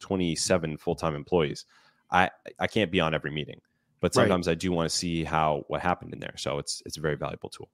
[0.00, 1.64] 27 full-time employees.
[2.10, 3.60] I I can't be on every meeting,
[4.00, 4.52] but sometimes right.
[4.52, 6.34] I do want to see how what happened in there.
[6.36, 7.68] So it's it's a very valuable tool.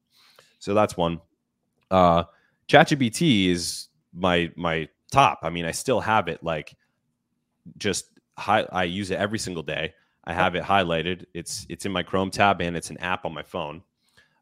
[0.63, 1.21] So that's one.
[1.91, 2.23] Uh,
[2.69, 5.41] ChatGPT is my my top.
[5.43, 6.77] I mean, I still have it like
[7.79, 8.07] just
[8.39, 9.93] high, I use it every single day.
[10.25, 11.25] I have it highlighted.
[11.35, 13.83] It's it's in my Chrome tab and it's an app on my phone.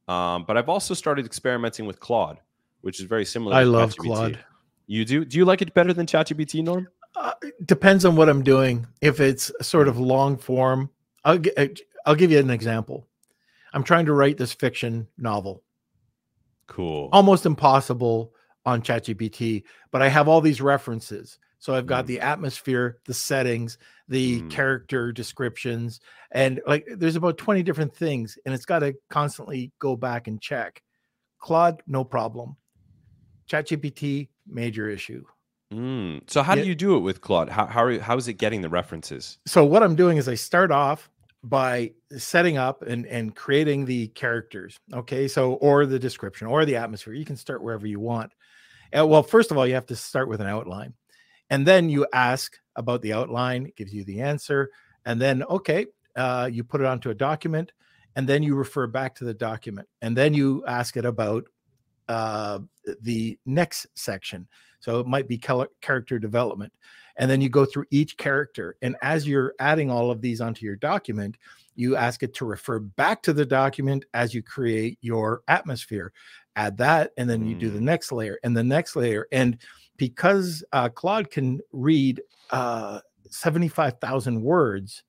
[0.08, 2.38] Um, but I've also started experimenting with Claude,
[2.82, 3.56] which is very similar.
[3.56, 4.04] I love ChatGPT.
[4.04, 4.44] Claude.
[4.86, 5.24] You do?
[5.24, 6.86] Do you like it better than ChatGPT, Norm?
[7.16, 7.32] Uh,
[7.64, 8.86] depends on what I'm doing.
[9.00, 10.90] If it's sort of long form,
[11.24, 11.40] I'll
[12.04, 13.06] I'll give you an example.
[13.72, 15.62] I'm trying to write this fiction novel.
[16.70, 17.08] Cool.
[17.12, 18.32] Almost impossible
[18.64, 21.38] on ChatGPT, but I have all these references.
[21.58, 22.08] So I've got mm.
[22.08, 23.76] the atmosphere, the settings,
[24.08, 24.50] the mm.
[24.50, 26.00] character descriptions,
[26.30, 30.40] and like there's about 20 different things, and it's got to constantly go back and
[30.40, 30.80] check.
[31.40, 32.56] Claude, no problem.
[33.50, 35.24] ChatGPT, major issue.
[35.74, 36.22] Mm.
[36.30, 36.62] So how yeah.
[36.62, 37.48] do you do it with Claude?
[37.48, 39.38] How how, are, how is it getting the references?
[39.44, 41.10] So what I'm doing is I start off
[41.42, 45.26] by setting up and and creating the characters okay?
[45.28, 48.32] So or the description or the atmosphere you can start wherever you want.
[48.92, 50.94] And well first of all you have to start with an outline
[51.48, 54.70] and then you ask about the outline it gives you the answer
[55.04, 55.86] and then okay
[56.16, 57.72] uh, you put it onto a document
[58.16, 61.44] and then you refer back to the document and then you ask it about
[62.08, 62.58] uh,
[63.02, 64.48] the next section.
[64.80, 66.72] So it might be character development
[67.16, 70.64] and then you go through each character and as you're adding all of these onto
[70.64, 71.36] your document
[71.74, 76.12] you ask it to refer back to the document as you create your atmosphere
[76.56, 77.82] add that and then you do the mm.
[77.82, 79.58] next layer and the next layer and
[79.96, 85.02] because uh, claude can read uh, 75000 words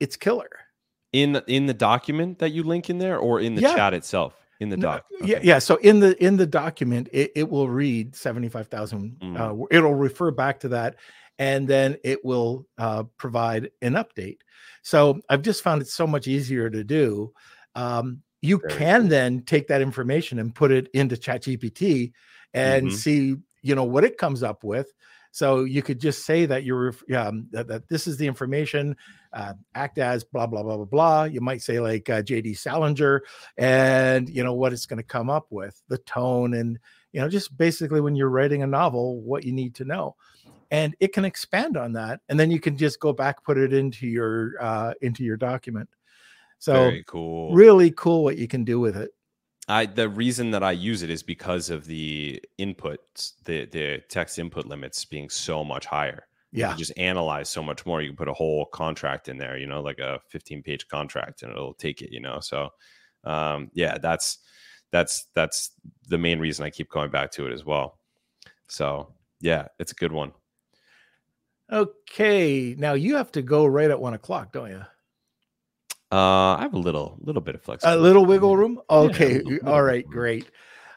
[0.00, 0.50] it's killer
[1.12, 3.74] in in the document that you link in there or in the yeah.
[3.74, 5.04] chat itself in the doc.
[5.10, 5.32] No, okay.
[5.32, 5.58] Yeah, yeah.
[5.58, 9.18] So in the in the document, it, it will read seventy five thousand.
[9.22, 9.38] Mm.
[9.38, 10.96] Uh, it'll refer back to that,
[11.38, 14.38] and then it will uh, provide an update.
[14.82, 17.32] So I've just found it so much easier to do.
[17.74, 19.10] Um, you Very can cool.
[19.10, 22.12] then take that information and put it into ChatGPT
[22.54, 22.96] and mm-hmm.
[22.96, 24.92] see, you know, what it comes up with.
[25.30, 28.96] So you could just say that you're um, that, that this is the information
[29.32, 31.24] uh, act as blah blah blah blah blah.
[31.24, 32.54] You might say like uh, J.D.
[32.54, 33.22] Salinger,
[33.56, 36.78] and you know what it's going to come up with, the tone, and
[37.12, 40.16] you know just basically when you're writing a novel, what you need to know,
[40.70, 43.72] and it can expand on that, and then you can just go back put it
[43.72, 45.88] into your uh, into your document.
[46.58, 49.10] So Very cool, really cool what you can do with it.
[49.68, 54.38] I the reason that I use it is because of the inputs, the the text
[54.38, 56.74] input limits being so much higher yeah.
[56.76, 58.02] just analyze so much more.
[58.02, 61.42] You can put a whole contract in there, you know, like a 15 page contract
[61.42, 62.40] and it'll take it, you know.
[62.40, 62.70] So
[63.24, 64.38] um yeah, that's
[64.90, 65.70] that's that's
[66.08, 67.98] the main reason I keep going back to it as well.
[68.68, 70.32] So yeah, it's a good one.
[71.70, 72.74] Okay.
[72.78, 74.84] Now you have to go right at one o'clock, don't you?
[76.12, 77.98] Uh, I have a little, little bit of flexibility.
[77.98, 78.80] A little wiggle room.
[78.90, 79.36] Okay.
[79.36, 80.06] Yeah, little, All right.
[80.06, 80.50] Great.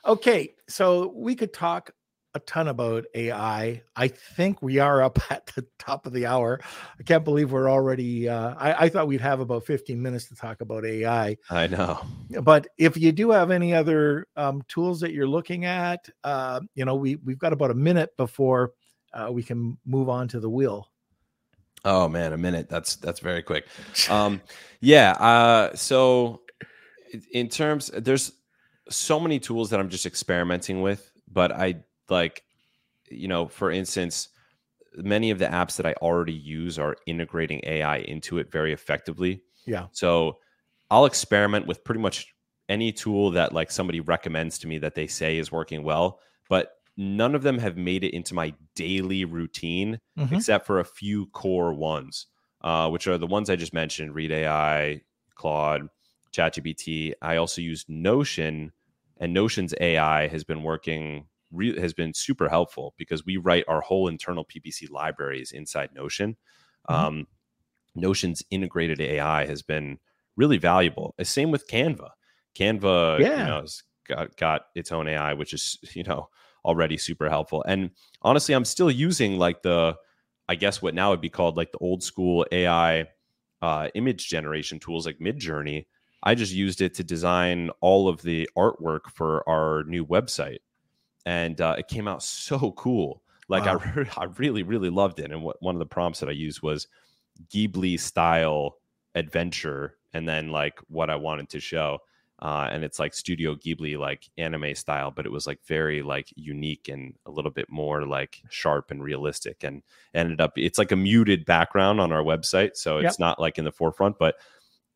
[0.05, 0.53] Okay.
[0.67, 1.91] So we could talk
[2.35, 3.81] a ton about AI.
[3.95, 6.59] I think we are up at the top of the hour.
[6.99, 8.29] I can't believe we're already.
[8.29, 11.37] Uh, I, I, thought we'd have about 15 minutes to talk about AI.
[11.49, 12.05] I know.
[12.41, 16.83] But if you do have any other um, tools that you're looking at, uh, you
[16.83, 18.73] know, we we've got about a minute before
[19.13, 20.91] uh, we can move on to the wheel.
[21.85, 22.67] Oh man, a minute.
[22.67, 23.65] That's that's very quick.
[24.09, 24.41] Um,
[24.81, 25.11] yeah.
[25.11, 26.41] Uh, so
[27.31, 28.33] in terms, there's
[28.89, 32.43] so many tools that I'm just experimenting with, but I like
[33.09, 34.29] you know for instance
[34.97, 39.41] many of the apps that i already use are integrating ai into it very effectively.
[39.65, 39.87] Yeah.
[39.91, 40.37] So
[40.91, 42.33] i'll experiment with pretty much
[42.69, 46.73] any tool that like somebody recommends to me that they say is working well but
[46.97, 50.33] none of them have made it into my daily routine mm-hmm.
[50.33, 52.27] except for a few core ones
[52.61, 55.01] uh, which are the ones i just mentioned read ai
[55.35, 55.87] claude
[56.31, 58.71] chatgpt i also use notion
[59.17, 61.25] and notion's ai has been working
[61.55, 66.37] re- has been super helpful because we write our whole internal PPC libraries inside Notion.
[66.89, 67.05] Mm-hmm.
[67.05, 67.27] Um,
[67.95, 69.99] Notion's integrated AI has been
[70.35, 71.15] really valuable.
[71.23, 72.09] Same with Canva.
[72.57, 73.39] Canva, yeah.
[73.39, 76.29] you know, has got, got its own AI, which is you know
[76.63, 77.63] already super helpful.
[77.67, 77.91] And
[78.21, 79.95] honestly, I'm still using like the,
[80.49, 83.07] I guess what now would be called like the old school AI
[83.61, 85.85] uh, image generation tools like Midjourney.
[86.23, 90.59] I just used it to design all of the artwork for our new website
[91.25, 93.21] and uh, it came out so cool.
[93.47, 93.79] Like wow.
[93.79, 95.31] I, re- I really, really loved it.
[95.31, 96.87] And what, one of the prompts that I used was
[97.49, 98.77] Ghibli style
[99.13, 101.99] adventure, and then like what I wanted to show.
[102.39, 106.33] Uh, and it's like Studio Ghibli, like anime style, but it was like very like
[106.35, 109.63] unique and a little bit more like sharp and realistic.
[109.63, 113.19] And ended up, it's like a muted background on our website, so it's yep.
[113.19, 114.19] not like in the forefront.
[114.19, 114.35] But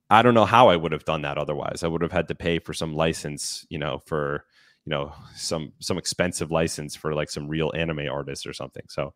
[0.10, 1.82] I don't know how I would have done that otherwise.
[1.82, 4.44] I would have had to pay for some license, you know, for
[4.90, 9.14] you know some some expensive license for like some real anime artists or something so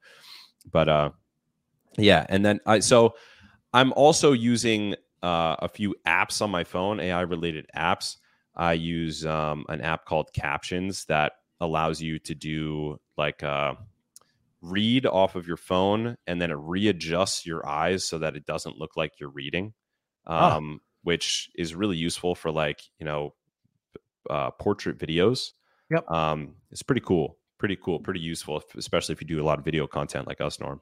[0.72, 1.10] but uh
[1.98, 3.16] yeah and then i so
[3.74, 4.94] i'm also using
[5.24, 8.18] uh, a few apps on my phone ai related apps
[8.56, 13.74] i use um, an app called captions that allows you to do like uh
[14.62, 18.78] read off of your phone and then it readjusts your eyes so that it doesn't
[18.78, 19.74] look like you're reading
[20.28, 20.84] um, oh.
[21.02, 23.34] which is really useful for like you know
[24.30, 25.52] uh, portrait videos.
[25.92, 26.10] Yep.
[26.10, 29.66] Um, it's pretty cool, pretty cool, pretty useful, especially if you do a lot of
[29.66, 30.82] video content like us, Norm.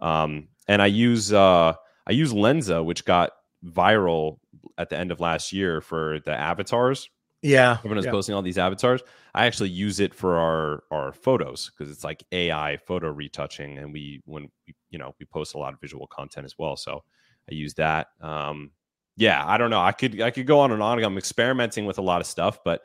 [0.00, 1.74] Um, and I use uh,
[2.06, 3.32] I use Lensa, which got
[3.64, 4.38] viral
[4.76, 7.08] at the end of last year for the avatars.
[7.42, 8.10] Yeah, everyone is yeah.
[8.10, 9.02] posting all these avatars.
[9.34, 13.92] I actually use it for our our photos because it's like AI photo retouching, and
[13.92, 16.76] we when we you know we post a lot of visual content as well.
[16.76, 17.04] So
[17.50, 18.08] I use that.
[18.20, 18.72] Um,
[19.16, 19.80] yeah, I don't know.
[19.80, 21.02] I could I could go on and on.
[21.02, 22.82] I'm experimenting with a lot of stuff, but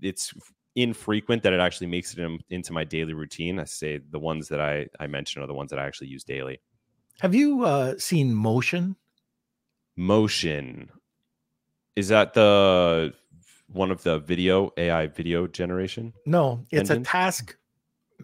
[0.00, 0.32] it's
[0.74, 3.58] infrequent that it actually makes it in, into my daily routine.
[3.58, 6.24] I say the ones that I I mentioned are the ones that I actually use
[6.24, 6.60] daily.
[7.20, 8.96] Have you uh, seen Motion?
[9.96, 10.90] Motion
[11.96, 13.12] is that the
[13.68, 16.12] one of the video AI video generation?
[16.26, 17.56] No, it's a task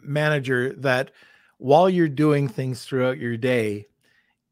[0.03, 1.11] manager that
[1.59, 3.87] while you're doing things throughout your day,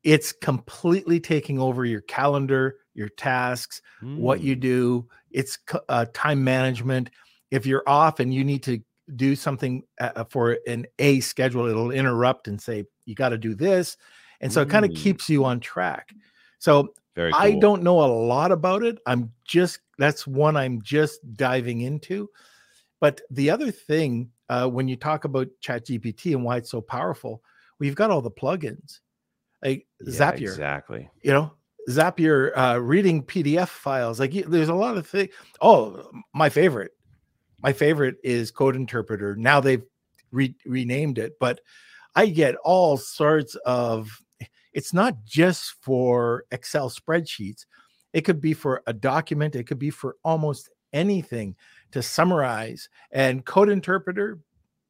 [0.02, 4.18] it's completely taking over your calendar, your tasks, mm.
[4.18, 4.60] what you hmm.
[4.60, 5.08] do.
[5.30, 7.10] It's uh, time management.
[7.50, 8.82] If you're off and you need to
[9.14, 13.38] do something uh, uh for an A schedule, it'll interrupt and say, you got to
[13.38, 13.96] do this.
[14.40, 14.66] And so mm.
[14.66, 16.12] it kind of keeps you on track.
[16.58, 17.30] So cool.
[17.34, 18.98] I don't know a lot about it.
[19.06, 22.28] I'm just, that's one I'm just diving into.
[23.00, 27.42] But the other thing, uh, when you talk about ChatGPT and why it's so powerful,
[27.78, 29.00] we've got all the plugins
[29.66, 30.42] like yeah, Zapier.
[30.42, 31.10] Exactly.
[31.22, 31.52] You know,
[31.88, 34.20] Zapier uh, reading PDF files.
[34.20, 35.32] Like there's a lot of things.
[35.60, 36.92] Oh, my favorite.
[37.62, 39.34] My favorite is Code Interpreter.
[39.36, 39.84] Now they've
[40.30, 41.60] re- renamed it, but
[42.14, 44.10] I get all sorts of.
[44.72, 47.64] It's not just for Excel spreadsheets.
[48.12, 49.56] It could be for a document.
[49.56, 51.56] It could be for almost anything
[51.92, 52.88] to summarize.
[53.10, 54.38] And Code Interpreter,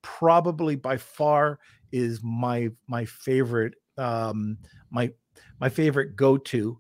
[0.03, 1.61] probably by far,
[1.93, 4.59] is my my favorite um,
[4.91, 5.12] my
[5.61, 6.79] my favorite go to.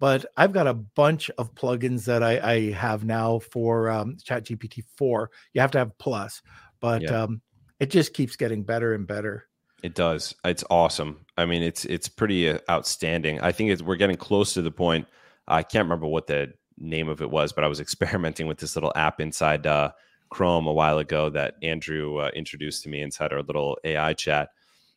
[0.00, 4.84] But I've got a bunch of plugins that I, I have now for um, ChatGPT
[4.96, 5.30] four.
[5.52, 6.40] You have to have Plus,
[6.80, 7.24] but yeah.
[7.24, 7.42] um,
[7.80, 9.46] it just keeps getting better and better.
[9.82, 10.34] It does.
[10.44, 11.24] It's awesome.
[11.36, 13.40] I mean, it's it's pretty uh, outstanding.
[13.40, 15.06] I think we're getting close to the point.
[15.46, 18.76] I can't remember what the name of it was, but I was experimenting with this
[18.76, 19.92] little app inside uh,
[20.30, 24.50] Chrome a while ago that Andrew uh, introduced to me inside our little AI chat,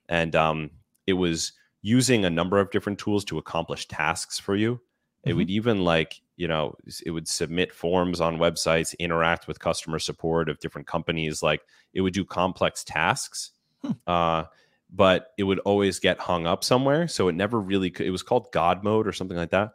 [0.10, 0.72] and um,
[1.06, 4.80] it was using a number of different tools to accomplish tasks for you.
[5.22, 5.30] Mm-hmm.
[5.30, 9.99] It would even like, you know, it would submit forms on websites, interact with customer
[9.99, 11.43] support of different companies.
[11.43, 11.61] Like
[11.93, 13.51] it would do complex tasks.
[13.84, 13.91] Hmm.
[14.07, 14.43] Uh,
[14.91, 17.07] but it would always get hung up somewhere.
[17.07, 19.72] So it never really, it was called God mode or something like that.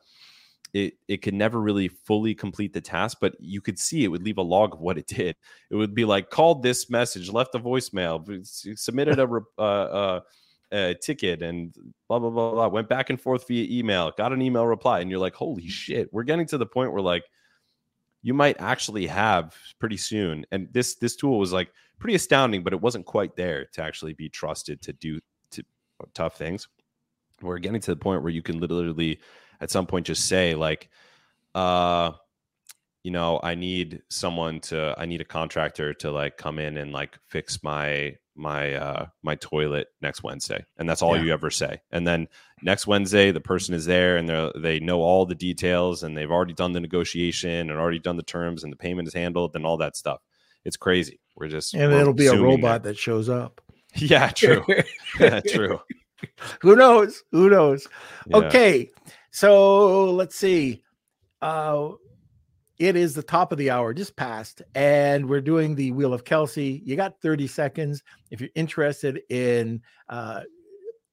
[0.75, 4.23] It, it could never really fully complete the task, but you could see it would
[4.23, 5.37] leave a log of what it did.
[5.71, 8.47] It would be like called this message, left a voicemail,
[8.79, 10.21] submitted a, uh, uh,
[10.73, 11.75] a ticket and
[12.09, 15.11] blah blah blah blah went back and forth via email got an email reply and
[15.11, 17.25] you're like holy shit we're getting to the point where like
[18.27, 20.45] you might actually have pretty soon.
[20.51, 24.15] And this this tool was like pretty astounding but it wasn't quite there to actually
[24.15, 25.21] be trusted to do
[25.53, 25.63] to
[26.13, 26.67] tough things.
[27.41, 29.21] We're getting to the point where you can literally
[29.61, 30.91] at some point just say like
[31.55, 32.11] uh
[33.05, 36.93] you know i need someone to i need a contractor to like come in and
[36.93, 41.23] like fix my my uh my toilet next Wednesday and that's all yeah.
[41.23, 41.81] you ever say.
[41.91, 42.29] And then
[42.63, 46.31] next Wednesday the person is there and they they know all the details and they've
[46.31, 49.65] already done the negotiation and already done the terms and the payment is handled and
[49.67, 50.21] all that stuff.
[50.65, 51.21] It's crazy.
[51.35, 52.91] We're just and we're it'll be a robot that.
[52.91, 53.61] that shows up.
[53.95, 54.65] Yeah true.
[55.21, 55.81] Yeah true.
[56.61, 57.23] Who knows?
[57.33, 57.89] Who knows?
[58.27, 58.37] Yeah.
[58.39, 58.91] okay
[59.31, 60.83] so let's see.
[61.41, 61.91] Uh
[62.79, 66.25] it is the top of the hour, just passed, and we're doing the Wheel of
[66.25, 66.83] Kelsey.
[66.85, 68.03] You got 30 seconds.
[68.31, 70.43] If you're interested in uh,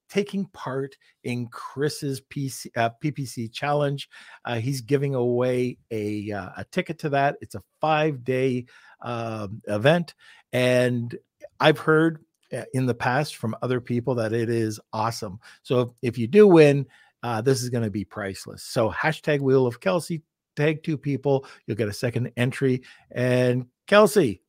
[0.09, 4.09] taking part in Chris's PC, uh, PPC challenge,
[4.45, 7.37] uh, he's giving away a, uh, a ticket to that.
[7.41, 8.65] It's a five day
[9.01, 10.15] um, event.
[10.51, 11.17] And
[11.59, 15.39] I've heard uh, in the past from other people that it is awesome.
[15.63, 16.85] So if you do win,
[17.23, 18.63] uh, this is going to be priceless.
[18.63, 20.21] So hashtag Wheel of Kelsey
[20.55, 21.45] tag two people.
[21.65, 22.83] You'll get a second entry.
[23.11, 24.41] And Kelsey,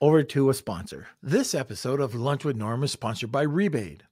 [0.00, 1.08] over to a sponsor.
[1.22, 4.02] This episode of Lunch with Norm is sponsored by Rebate.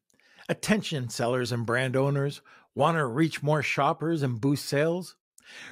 [0.48, 2.40] Attention, sellers and brand owners.
[2.74, 5.16] Want to reach more shoppers and boost sales?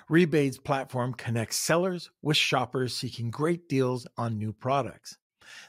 [0.08, 5.16] Rebate's platform connects sellers with shoppers seeking great deals on new products.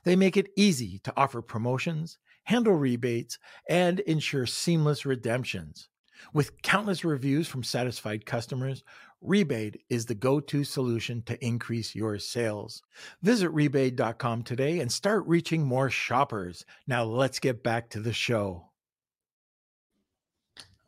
[0.04, 5.88] They make it easy to offer promotions, handle rebates, and ensure seamless redemptions.
[6.34, 8.84] With countless reviews from satisfied customers,
[9.22, 12.82] Rebate is the go to solution to increase your sales.
[13.22, 16.66] Visit rebate.com today and start reaching more shoppers.
[16.88, 18.66] Now, let's get back to the show.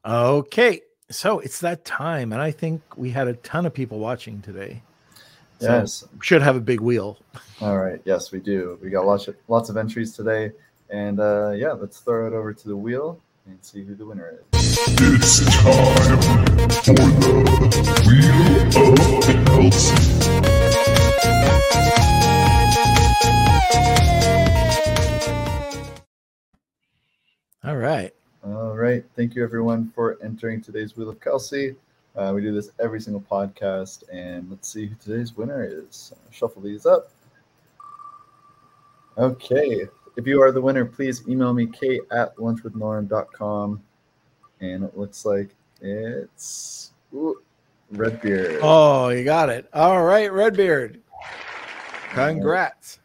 [0.05, 0.81] Okay,
[1.11, 4.81] so it's that time, and I think we had a ton of people watching today.
[5.59, 7.19] So yes, should have a big wheel.
[7.61, 8.77] All right, yes, we do.
[8.81, 10.51] We got lots of, lots of entries today,
[10.89, 14.39] and uh, yeah, let's throw it over to the wheel and see who the winner
[14.53, 14.77] is.
[14.87, 16.19] It's time
[16.83, 17.33] for the
[18.07, 19.95] Wheel of Kelsey.
[27.65, 28.13] All right.
[28.43, 28.93] All right.
[28.93, 29.05] right.
[29.15, 31.75] Thank you, everyone, for entering today's Wheel of Kelsey.
[32.15, 36.13] Uh, we do this every single podcast, and let's see who today's winner is.
[36.31, 37.09] Shuffle these up.
[39.17, 39.87] Okay.
[40.15, 43.81] If you are the winner, please email me, kate at lunchwithnorm.com.
[44.61, 45.49] And it looks like
[45.81, 47.41] it's ooh,
[47.91, 48.59] Redbeard.
[48.61, 49.67] Oh, you got it.
[49.73, 51.01] All right, Redbeard.
[52.11, 52.99] Congrats.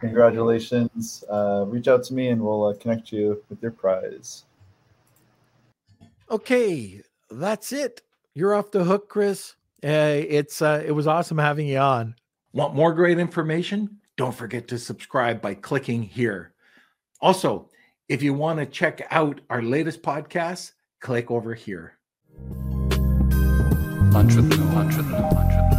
[0.00, 1.24] Congratulations.
[1.30, 4.44] Uh, reach out to me and we'll uh, connect you with your prize.
[6.30, 7.00] Okay,
[7.30, 8.02] that's it.
[8.34, 9.54] You're off the hook, Chris.
[9.82, 12.14] Uh, it's uh, it was awesome having you on.
[12.52, 13.98] Want more great information?
[14.18, 16.52] Don't forget to subscribe by clicking here.
[17.20, 17.70] Also,
[18.08, 21.98] if you want to check out our latest podcast, click over here.
[24.34, 25.77] With, lunch with.